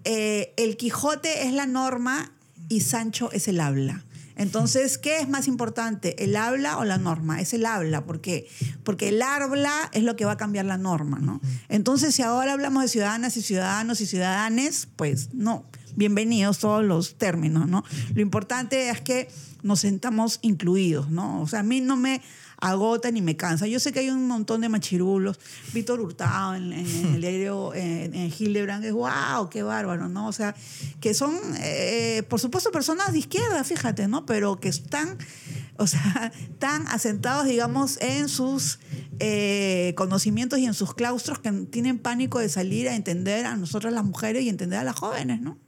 eh, 0.04 0.52
el 0.56 0.76
Quijote 0.76 1.46
es 1.46 1.52
la 1.52 1.66
norma 1.66 2.32
y 2.68 2.80
Sancho 2.80 3.30
es 3.32 3.48
el 3.48 3.60
habla. 3.60 4.04
Entonces, 4.38 4.96
¿qué 4.96 5.18
es 5.18 5.28
más 5.28 5.48
importante, 5.48 6.24
el 6.24 6.36
habla 6.36 6.78
o 6.78 6.84
la 6.84 6.96
norma? 6.96 7.40
Es 7.40 7.52
el 7.52 7.66
habla, 7.66 8.04
porque 8.04 8.46
porque 8.84 9.08
el 9.08 9.20
habla 9.20 9.90
es 9.92 10.04
lo 10.04 10.16
que 10.16 10.24
va 10.24 10.32
a 10.32 10.36
cambiar 10.36 10.64
la 10.64 10.78
norma, 10.78 11.18
¿no? 11.18 11.40
Entonces, 11.68 12.14
si 12.14 12.22
ahora 12.22 12.52
hablamos 12.52 12.82
de 12.84 12.88
ciudadanas 12.88 13.36
y 13.36 13.42
ciudadanos 13.42 14.00
y 14.00 14.06
ciudadanes, 14.06 14.88
pues 14.96 15.34
no, 15.34 15.66
bienvenidos 15.96 16.58
todos 16.58 16.84
los 16.84 17.18
términos, 17.18 17.68
¿no? 17.68 17.84
Lo 18.14 18.22
importante 18.22 18.88
es 18.88 19.00
que 19.00 19.28
nos 19.62 19.80
sentamos 19.80 20.38
incluidos, 20.42 21.10
¿no? 21.10 21.42
O 21.42 21.48
sea, 21.48 21.60
a 21.60 21.64
mí 21.64 21.80
no 21.80 21.96
me 21.96 22.22
agota 22.60 23.10
ni 23.10 23.22
me 23.22 23.36
cansa. 23.36 23.66
Yo 23.66 23.80
sé 23.80 23.92
que 23.92 24.00
hay 24.00 24.10
un 24.10 24.26
montón 24.26 24.60
de 24.60 24.68
machirulos. 24.68 25.38
Víctor 25.72 26.00
Hurtado 26.00 26.54
en, 26.56 26.72
el 26.72 27.20
diario 27.20 27.74
en, 27.74 28.14
en, 28.14 28.32
Hildebrand 28.36 28.84
es 28.84 28.92
wow, 28.92 29.48
qué 29.50 29.62
bárbaro, 29.62 30.08
¿no? 30.08 30.28
O 30.28 30.32
sea, 30.32 30.54
que 31.00 31.14
son, 31.14 31.38
eh, 31.60 32.22
por 32.28 32.40
supuesto, 32.40 32.70
personas 32.70 33.12
de 33.12 33.20
izquierda, 33.20 33.62
fíjate, 33.64 34.08
¿no? 34.08 34.26
Pero 34.26 34.58
que 34.58 34.68
están, 34.68 35.18
o 35.76 35.86
sea, 35.86 36.32
tan 36.58 36.86
asentados, 36.88 37.46
digamos, 37.46 37.98
en 38.00 38.28
sus 38.28 38.80
eh, 39.20 39.94
conocimientos 39.96 40.58
y 40.58 40.66
en 40.66 40.74
sus 40.74 40.94
claustros 40.94 41.38
que 41.38 41.50
tienen 41.70 41.98
pánico 41.98 42.38
de 42.38 42.48
salir 42.48 42.88
a 42.88 42.96
entender 42.96 43.46
a 43.46 43.56
nosotras 43.56 43.92
las 43.92 44.04
mujeres 44.04 44.42
y 44.42 44.48
entender 44.48 44.78
a 44.78 44.84
las 44.84 44.96
jóvenes, 44.96 45.40
¿no? 45.40 45.58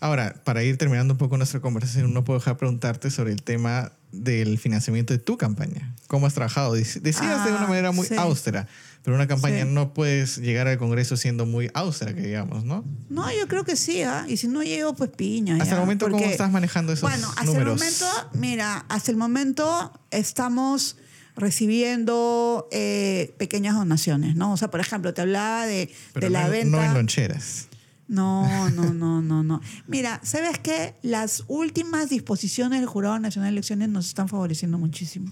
Ahora, 0.00 0.36
para 0.44 0.62
ir 0.62 0.78
terminando 0.78 1.14
un 1.14 1.18
poco 1.18 1.36
nuestra 1.36 1.60
conversación, 1.60 2.14
no 2.14 2.22
puedo 2.22 2.38
dejar 2.38 2.56
preguntarte 2.56 3.10
sobre 3.10 3.32
el 3.32 3.42
tema 3.42 3.92
del 4.12 4.58
financiamiento 4.58 5.12
de 5.12 5.18
tu 5.18 5.36
campaña. 5.36 5.94
¿Cómo 6.06 6.26
has 6.26 6.34
trabajado? 6.34 6.74
Decías 6.74 7.02
de 7.02 7.50
una 7.50 7.64
ah, 7.64 7.66
manera 7.66 7.92
muy 7.92 8.06
austera, 8.16 8.66
pero 9.02 9.14
una 9.14 9.26
campaña 9.26 9.64
no 9.64 9.92
puedes 9.92 10.38
llegar 10.38 10.66
al 10.68 10.78
Congreso 10.78 11.16
siendo 11.16 11.46
muy 11.46 11.70
austera, 11.74 12.14
que 12.14 12.22
digamos, 12.22 12.64
¿no? 12.64 12.84
No, 13.10 13.30
yo 13.32 13.46
creo 13.48 13.64
que 13.64 13.76
sí, 13.76 14.02
¿ah? 14.02 14.24
y 14.28 14.38
si 14.38 14.48
no 14.48 14.62
llego, 14.62 14.94
pues 14.94 15.10
piña. 15.10 15.56
Hasta 15.60 15.74
el 15.74 15.80
momento, 15.80 16.10
¿cómo 16.10 16.24
estás 16.24 16.50
manejando 16.50 16.92
esos 16.92 17.02
números? 17.10 17.34
Bueno, 17.34 17.40
hasta 17.40 17.58
el 17.58 17.66
momento, 17.66 18.30
mira, 18.34 18.86
hasta 18.88 19.10
el 19.10 19.16
momento 19.16 19.92
estamos 20.10 20.96
recibiendo 21.36 22.68
eh, 22.72 23.34
pequeñas 23.38 23.76
donaciones, 23.76 24.34
¿no? 24.34 24.52
O 24.52 24.56
sea, 24.56 24.70
por 24.70 24.80
ejemplo, 24.80 25.14
te 25.14 25.22
hablaba 25.22 25.66
de, 25.66 25.92
de 26.14 26.30
la 26.30 26.48
venta... 26.48 26.78
No 26.78 26.84
en 26.84 26.94
loncheras. 26.94 27.67
No, 28.08 28.70
no, 28.70 28.94
no, 28.94 29.20
no, 29.20 29.42
no. 29.42 29.60
Mira, 29.86 30.20
¿sabes 30.24 30.58
qué? 30.58 30.94
Las 31.02 31.44
últimas 31.46 32.08
disposiciones 32.08 32.80
del 32.80 32.88
Jurado 32.88 33.18
Nacional 33.18 33.50
de 33.50 33.56
Elecciones 33.56 33.90
nos 33.90 34.06
están 34.06 34.28
favoreciendo 34.28 34.78
muchísimo. 34.78 35.30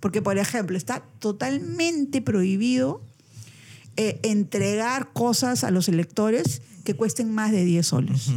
Porque, 0.00 0.20
por 0.20 0.36
ejemplo, 0.36 0.76
está 0.76 1.04
totalmente 1.20 2.20
prohibido 2.20 3.00
eh, 3.96 4.18
entregar 4.24 5.12
cosas 5.12 5.62
a 5.62 5.70
los 5.70 5.88
electores 5.88 6.60
que 6.84 6.94
cuesten 6.94 7.32
más 7.32 7.52
de 7.52 7.64
10 7.64 7.86
soles. 7.86 8.30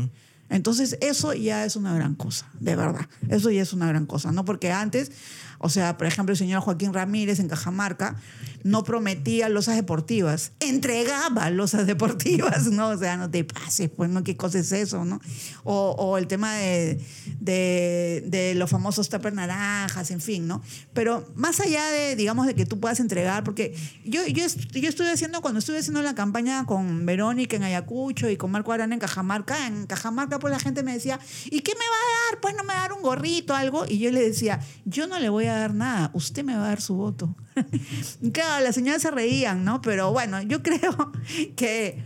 Entonces, 0.52 0.98
eso 1.02 1.34
ya 1.34 1.66
es 1.66 1.76
una 1.76 1.96
gran 1.96 2.16
cosa, 2.16 2.46
de 2.60 2.76
verdad. 2.76 3.08
Eso 3.30 3.50
ya 3.50 3.62
es 3.62 3.74
una 3.74 3.88
gran 3.88 4.06
cosa, 4.06 4.32
¿no? 4.32 4.46
Porque 4.46 4.72
antes 4.72 5.12
o 5.64 5.70
sea, 5.70 5.96
por 5.96 6.08
ejemplo, 6.08 6.34
el 6.34 6.38
señor 6.38 6.62
Joaquín 6.62 6.92
Ramírez 6.92 7.40
en 7.40 7.48
Cajamarca 7.48 8.16
no 8.64 8.84
prometía 8.84 9.48
losas 9.48 9.76
deportivas, 9.76 10.54
entregaba 10.60 11.52
losas 11.52 11.86
deportivas, 11.86 12.66
¿no? 12.72 12.90
O 12.90 12.98
sea, 12.98 13.16
no 13.16 13.30
te 13.30 13.44
pases, 13.44 13.90
pues, 13.96 14.10
¿no? 14.10 14.24
¿Qué 14.24 14.36
cosa 14.36 14.58
es 14.58 14.72
eso, 14.72 15.06
no? 15.06 15.22
O, 15.64 16.18
el 16.18 16.26
tema 16.26 16.56
de, 16.56 17.00
de, 17.40 18.54
los 18.56 18.72
famosos 18.72 19.10
tupper 19.10 19.34
naranjas, 19.34 20.10
en 20.10 20.20
fin, 20.20 20.48
¿no? 20.48 20.64
Pero 20.94 21.32
más 21.36 21.60
allá 21.60 21.86
de, 21.92 22.16
digamos, 22.16 22.48
de 22.48 22.56
que 22.56 22.66
tú 22.66 22.80
puedas 22.80 23.00
entregar, 23.00 23.44
porque 23.44 23.76
yo, 24.04 24.26
yo, 24.26 24.46
yo 24.74 24.90
estuve 24.90 25.12
haciendo, 25.12 25.42
cuando 25.42 25.60
estuve 25.60 25.78
haciendo 25.78 26.02
la 26.02 26.16
campaña 26.16 26.66
con 26.66 27.06
Verónica 27.06 27.56
en 27.56 27.64
Ayacucho 27.64 28.30
y 28.30 28.36
con 28.38 28.50
Marco 28.50 28.72
Arana 28.72 28.96
en 28.96 29.00
Cajamarca, 29.00 29.68
en 29.68 29.86
Cajamarca, 29.86 30.40
pues 30.42 30.52
la 30.52 30.60
gente 30.60 30.84
me 30.84 30.94
decía, 30.94 31.20
¿y 31.46 31.62
qué 31.62 31.72
me 31.74 31.86
va 31.86 31.86
a 31.86 32.32
dar? 32.32 32.42
Pues 32.42 32.56
no 32.56 32.64
me 32.64 32.74
va 32.74 32.80
a 32.80 32.82
dar 32.82 32.94
un 32.94 33.02
gorrito, 33.02 33.56
algo. 33.56 33.86
Y 33.88 34.00
yo 34.00 34.12
le 34.12 34.22
decía, 34.22 34.60
yo 34.84 35.08
no 35.08 35.20
le 35.20 35.30
voy 35.30 35.46
a 35.46 35.56
dar 35.56 35.74
nada, 35.74 36.12
usted 36.14 36.44
me 36.44 36.56
va 36.56 36.66
a 36.66 36.68
dar 36.70 36.82
su 36.82 36.96
voto. 36.96 37.36
claro, 38.34 38.64
las 38.64 38.76
señoras 38.76 39.02
se 39.02 39.12
reían, 39.12 39.64
¿no? 39.64 39.82
Pero 39.82 40.12
bueno, 40.12 40.42
yo 40.42 40.62
creo 40.64 41.14
que 41.56 42.04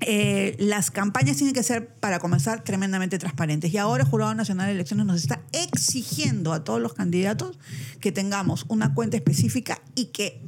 eh, 0.00 0.56
las 0.58 0.90
campañas 0.90 1.36
tienen 1.38 1.54
que 1.54 1.62
ser, 1.62 1.88
para 1.88 2.18
comenzar, 2.18 2.62
tremendamente 2.62 3.18
transparentes. 3.18 3.72
Y 3.72 3.78
ahora 3.78 4.04
el 4.04 4.10
Jurado 4.10 4.34
Nacional 4.34 4.66
de 4.66 4.72
Elecciones 4.72 5.06
nos 5.06 5.16
está 5.22 5.42
exigiendo 5.52 6.52
a 6.52 6.64
todos 6.64 6.80
los 6.80 6.94
candidatos 6.94 7.58
que 8.00 8.12
tengamos 8.12 8.66
una 8.68 8.94
cuenta 8.94 9.16
específica 9.16 9.80
y 9.94 10.06
que 10.06 10.42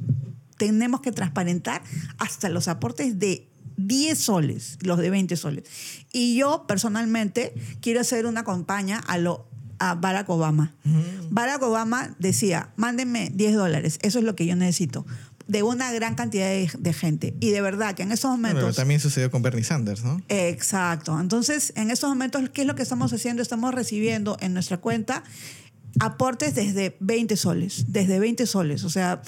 tenemos 0.57 1.01
que 1.01 1.11
transparentar 1.11 1.81
hasta 2.17 2.49
los 2.49 2.67
aportes 2.67 3.17
de 3.17 3.48
10 3.87 4.17
soles, 4.17 4.77
los 4.81 4.97
de 4.97 5.09
20 5.09 5.35
soles. 5.35 5.63
Y 6.11 6.35
yo 6.35 6.65
personalmente 6.67 7.53
quiero 7.81 8.01
hacer 8.01 8.25
una 8.25 8.43
campaña 8.43 8.99
a 8.99 9.17
lo 9.17 9.47
a 9.81 9.95
Barack 9.95 10.29
Obama. 10.29 10.73
Barack 11.29 11.63
Obama 11.63 12.13
decía, 12.19 12.73
mándenme 12.75 13.31
10 13.33 13.55
dólares, 13.55 13.97
eso 14.01 14.19
es 14.19 14.25
lo 14.25 14.35
que 14.35 14.45
yo 14.45 14.57
necesito 14.57 15.05
de 15.49 15.63
una 15.63 15.91
gran 15.91 16.13
cantidad 16.13 16.47
de, 16.47 16.93
gente. 16.93 17.35
Y 17.39 17.49
de 17.49 17.61
verdad 17.61 17.95
que 17.95 18.03
en 18.03 18.11
esos 18.11 18.29
momentos... 18.29 18.61
Pero 18.61 18.73
también 18.73 18.99
sucedió 18.99 19.31
con 19.31 19.41
Bernie 19.41 19.63
Sanders, 19.63 20.03
¿no? 20.03 20.21
Exacto. 20.29 21.19
Entonces, 21.19 21.73
en 21.75 21.89
estos 21.89 22.07
momentos, 22.07 22.51
¿qué 22.53 22.61
es 22.61 22.67
lo 22.67 22.75
que 22.75 22.83
estamos 22.83 23.11
haciendo? 23.13 23.41
Estamos 23.41 23.73
recibiendo 23.73 24.37
en 24.41 24.53
nuestra 24.53 24.77
cuenta 24.77 25.23
aportes 25.99 26.53
desde 26.53 26.95
20 26.99 27.35
soles, 27.35 27.85
desde 27.87 28.19
20 28.19 28.45
soles. 28.45 28.83
O 28.83 28.91
sea, 28.91 29.23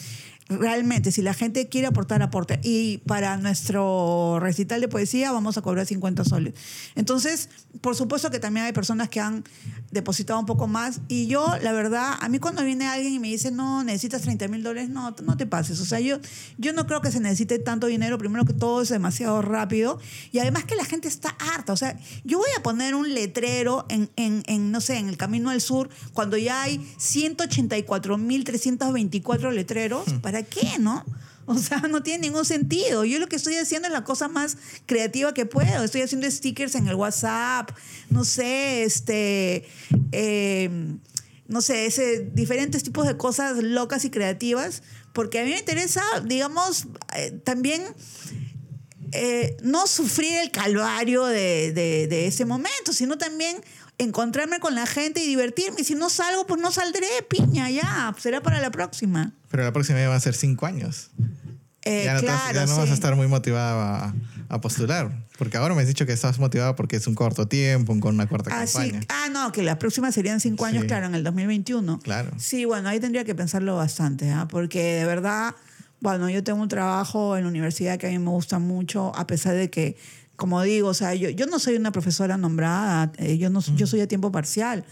realmente, 0.59 1.11
si 1.11 1.21
la 1.21 1.33
gente 1.33 1.69
quiere 1.69 1.87
aportar, 1.87 2.21
aporte. 2.21 2.59
Y 2.63 2.99
para 2.99 3.37
nuestro 3.37 4.39
recital 4.39 4.81
de 4.81 4.87
poesía 4.87 5.31
vamos 5.31 5.57
a 5.57 5.61
cobrar 5.61 5.85
50 5.85 6.25
soles. 6.25 6.53
Entonces, 6.95 7.49
por 7.81 7.95
supuesto 7.95 8.29
que 8.29 8.39
también 8.39 8.65
hay 8.65 8.73
personas 8.73 9.09
que 9.09 9.19
han 9.19 9.43
depositado 9.91 10.39
un 10.39 10.45
poco 10.45 10.67
más. 10.67 11.01
Y 11.07 11.27
yo, 11.27 11.55
la 11.61 11.71
verdad, 11.71 12.15
a 12.19 12.29
mí 12.29 12.39
cuando 12.39 12.63
viene 12.63 12.87
alguien 12.87 13.13
y 13.13 13.19
me 13.19 13.27
dice, 13.27 13.51
no, 13.51 13.83
necesitas 13.83 14.21
30 14.21 14.47
mil 14.47 14.63
dólares, 14.63 14.89
no, 14.89 15.15
no 15.23 15.37
te 15.37 15.45
pases. 15.45 15.79
O 15.79 15.85
sea, 15.85 15.99
yo, 15.99 16.19
yo 16.57 16.73
no 16.73 16.85
creo 16.85 17.01
que 17.01 17.11
se 17.11 17.19
necesite 17.19 17.59
tanto 17.59 17.87
dinero. 17.87 18.17
Primero 18.17 18.45
que 18.45 18.53
todo 18.53 18.81
es 18.81 18.89
demasiado 18.89 19.41
rápido. 19.41 19.99
Y 20.31 20.39
además 20.39 20.65
que 20.65 20.75
la 20.75 20.85
gente 20.85 21.07
está 21.07 21.29
harta. 21.39 21.73
O 21.73 21.77
sea, 21.77 21.97
yo 22.23 22.37
voy 22.37 22.49
a 22.57 22.63
poner 22.63 22.95
un 22.95 23.13
letrero 23.13 23.85
en, 23.89 24.09
en, 24.15 24.43
en 24.47 24.71
no 24.71 24.81
sé, 24.81 24.97
en 24.97 25.09
el 25.09 25.17
Camino 25.17 25.49
al 25.49 25.61
Sur, 25.61 25.89
cuando 26.13 26.37
ya 26.37 26.61
hay 26.61 26.85
184 26.97 28.17
mil 28.17 28.43
324 28.43 29.51
letreros. 29.51 30.03
¿Para 30.21 30.40
qué, 30.45 30.79
no? 30.79 31.05
O 31.45 31.57
sea, 31.57 31.79
no 31.79 32.03
tiene 32.03 32.27
ningún 32.27 32.45
sentido. 32.45 33.03
Yo 33.03 33.19
lo 33.19 33.27
que 33.27 33.35
estoy 33.35 33.55
haciendo 33.55 33.87
es 33.87 33.93
la 33.93 34.03
cosa 34.03 34.27
más 34.27 34.57
creativa 34.85 35.33
que 35.33 35.45
puedo. 35.45 35.83
Estoy 35.83 36.01
haciendo 36.01 36.29
stickers 36.29 36.75
en 36.75 36.87
el 36.87 36.95
WhatsApp, 36.95 37.71
no 38.09 38.23
sé, 38.23 38.83
este, 38.83 39.67
em, 40.11 40.99
no 41.47 41.61
sé, 41.61 41.85
ese, 41.87 42.29
diferentes 42.33 42.83
tipos 42.83 43.05
de 43.07 43.17
cosas 43.17 43.61
locas 43.61 44.05
y 44.05 44.09
creativas, 44.09 44.83
porque 45.13 45.39
a 45.39 45.43
mí 45.43 45.51
me 45.51 45.59
interesa, 45.59 46.03
digamos, 46.23 46.87
eh, 47.15 47.31
también 47.43 47.83
eh, 49.13 49.57
no 49.61 49.87
sufrir 49.87 50.37
el 50.37 50.51
calvario 50.51 51.25
de, 51.25 52.27
ese 52.27 52.45
momento, 52.45 52.93
sino 52.93 53.17
también 53.17 53.57
encontrarme 53.97 54.59
con 54.59 54.73
la 54.73 54.85
gente 54.85 55.21
y 55.21 55.27
divertirme. 55.27 55.83
Si 55.83 55.95
no 55.95 56.09
salgo, 56.09 56.47
pues 56.47 56.61
no 56.61 56.71
saldré, 56.71 57.07
piña, 57.27 57.69
ya, 57.69 58.15
será 58.17 58.41
para 58.41 58.61
la 58.61 58.71
próxima. 58.71 59.33
Pero 59.51 59.63
la 59.63 59.73
próxima 59.73 59.99
ya 59.99 60.09
va 60.09 60.15
a 60.15 60.19
ser 60.19 60.33
cinco 60.33 60.65
años. 60.65 61.11
Eh, 61.83 62.03
ya 62.05 62.13
no, 62.15 62.21
ya 62.21 62.65
no 62.67 62.77
vas 62.77 62.89
a 62.89 62.93
estar 62.93 63.15
muy 63.15 63.27
motivada 63.27 64.13
a, 64.49 64.61
postular. 64.61 65.11
Porque 65.37 65.57
ahora 65.57 65.73
me 65.73 65.81
has 65.81 65.87
dicho 65.87 66.05
que 66.05 66.13
estás 66.13 66.37
motivada 66.39 66.75
porque 66.75 66.95
es 66.95 67.07
un 67.07 67.15
corto 67.15 67.47
tiempo, 67.47 67.99
con 67.99 68.15
una 68.15 68.27
cuarta 68.27 68.51
ah, 68.53 68.65
campaña. 68.65 69.01
Ah, 69.09 69.29
no, 69.31 69.51
que 69.51 69.63
la 69.63 69.79
próxima 69.79 70.11
serían 70.11 70.39
cinco 70.39 70.65
años, 70.65 70.85
claro, 70.85 71.07
en 71.07 71.15
el 71.15 71.23
2021. 71.23 71.99
Claro. 71.99 72.31
Sí, 72.37 72.65
bueno, 72.65 72.89
ahí 72.89 72.99
tendría 72.99 73.23
que 73.23 73.33
pensarlo 73.33 73.75
bastante, 73.75 74.29
¿ah? 74.29 74.47
porque 74.47 74.95
de 74.95 75.05
verdad, 75.05 75.55
bueno, 75.99 76.29
yo 76.29 76.43
tengo 76.43 76.61
un 76.61 76.67
trabajo 76.67 77.35
en 77.35 77.43
la 77.43 77.49
universidad 77.49 77.97
que 77.97 78.07
a 78.07 78.09
mí 78.11 78.19
me 78.19 78.29
gusta 78.29 78.59
mucho, 78.59 79.11
a 79.15 79.25
pesar 79.25 79.55
de 79.55 79.69
que 79.69 79.97
como 80.35 80.59
digo, 80.63 80.87
o 80.87 80.93
sea, 80.95 81.13
yo, 81.13 81.29
yo 81.29 81.45
no 81.45 81.59
soy 81.59 81.75
una 81.75 81.91
profesora 81.91 82.35
nombrada, 82.35 83.11
eh, 83.17 83.37
yo, 83.37 83.51
no, 83.51 83.61
yo 83.75 83.85
soy 83.85 84.01
a 84.01 84.07
tiempo 84.07 84.31
parcial. 84.31 84.83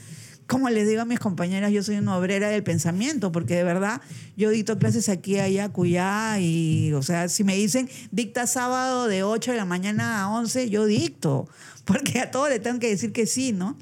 Como 0.50 0.68
les 0.72 0.88
digo 0.88 1.04
a 1.04 1.06
mis 1.06 1.20
compañeras, 1.20 1.72
yo 1.72 1.84
soy 1.84 1.98
una 1.98 2.18
obrera 2.18 2.50
del 2.50 2.64
pensamiento, 2.64 3.32
porque 3.32 3.54
de 3.54 3.64
verdad 3.64 4.02
yo 4.36 4.50
dicto 4.50 4.80
clases 4.80 5.08
aquí, 5.08 5.38
allá, 5.38 5.70
cuyá, 5.70 6.40
y, 6.40 6.92
o 6.94 7.04
sea, 7.04 7.30
si 7.30 7.44
me 7.44 7.56
dicen 7.56 7.88
dicta 8.10 8.48
sábado 8.48 9.08
de 9.08 9.22
8 9.22 9.52
de 9.52 9.58
la 9.58 9.66
mañana 9.66 10.24
a 10.24 10.30
11, 10.32 10.72
yo 10.72 10.88
dicto, 10.88 11.48
porque 11.86 12.20
a 12.20 12.32
todo 12.32 12.50
le 12.50 12.60
tengo 12.60 12.80
que 12.80 12.90
decir 12.90 13.14
que 13.14 13.28
sí, 13.28 13.52
¿no? 13.52 13.78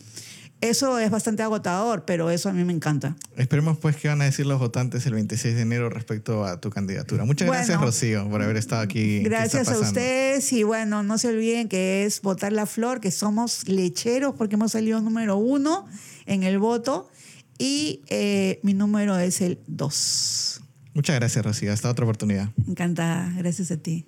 Eso 0.60 0.99
es 0.99 1.10
bastante 1.10 1.41
agotador, 1.41 2.03
pero 2.03 2.32
eso 2.32 2.49
a 2.49 2.51
mí 2.51 2.65
me 2.65 2.73
encanta. 2.73 3.15
Esperemos 3.38 3.77
pues 3.77 3.95
qué 3.95 4.10
van 4.10 4.21
a 4.21 4.25
decir 4.25 4.45
los 4.45 4.60
votantes 4.60 5.06
el 5.06 5.13
26 5.13 5.56
de 5.56 5.62
enero 5.62 5.89
respecto 5.89 6.43
a 6.43 6.60
tu 6.60 6.69
candidatura. 6.69 7.23
Muchas 7.23 7.47
gracias, 7.47 7.80
Rocío, 7.80 8.30
por 8.30 8.41
haber 8.41 8.58
estado 8.58 8.82
aquí. 8.82 9.19
Gracias 9.19 9.69
a 9.69 9.80
ustedes 9.80 10.51
y 10.51 10.63
bueno, 10.63 11.01
no 11.01 11.17
se 11.17 11.30
olviden 11.30 11.69
que 11.69 12.03
es 12.03 12.21
votar 12.21 12.51
la 12.51 12.65
flor, 12.65 12.99
que 12.99 13.12
somos 13.12 13.69
lecheros 13.69 14.34
porque 14.36 14.56
hemos 14.56 14.73
salido 14.73 14.99
número 14.99 15.38
uno 15.38 15.88
en 16.28 16.44
el 16.44 16.60
voto 16.60 17.10
y 17.58 18.02
eh, 18.10 18.60
mi 18.63 18.74
número 18.74 19.18
es 19.18 19.42
el 19.42 19.60
2. 19.68 20.62
Muchas 20.94 21.16
gracias, 21.16 21.46
Rocío. 21.46 21.74
Hasta 21.74 21.90
otra 21.90 22.06
oportunidad. 22.06 22.50
Encantada. 22.68 23.34
Gracias 23.38 23.72
a 23.72 23.78
ti. 23.78 24.06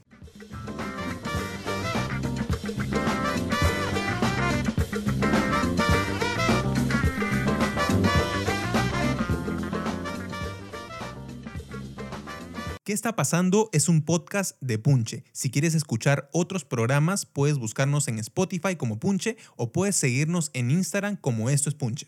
¿Qué 12.90 12.94
está 12.94 13.16
pasando? 13.16 13.70
Es 13.72 13.88
un 13.88 14.02
podcast 14.02 14.60
de 14.62 14.80
Punche. 14.80 15.24
Si 15.32 15.52
quieres 15.52 15.76
escuchar 15.76 16.28
otros 16.34 16.66
programas, 16.66 17.28
puedes 17.28 17.60
buscarnos 17.60 18.08
en 18.08 18.18
Spotify 18.18 18.78
como 18.78 19.00
Punche 19.00 19.38
o 19.58 19.72
puedes 19.72 19.96
seguirnos 19.96 20.50
en 20.56 20.72
Instagram 20.72 21.16
como 21.16 21.52
Esto 21.52 21.70
es 21.70 21.76
Punche. 21.76 22.08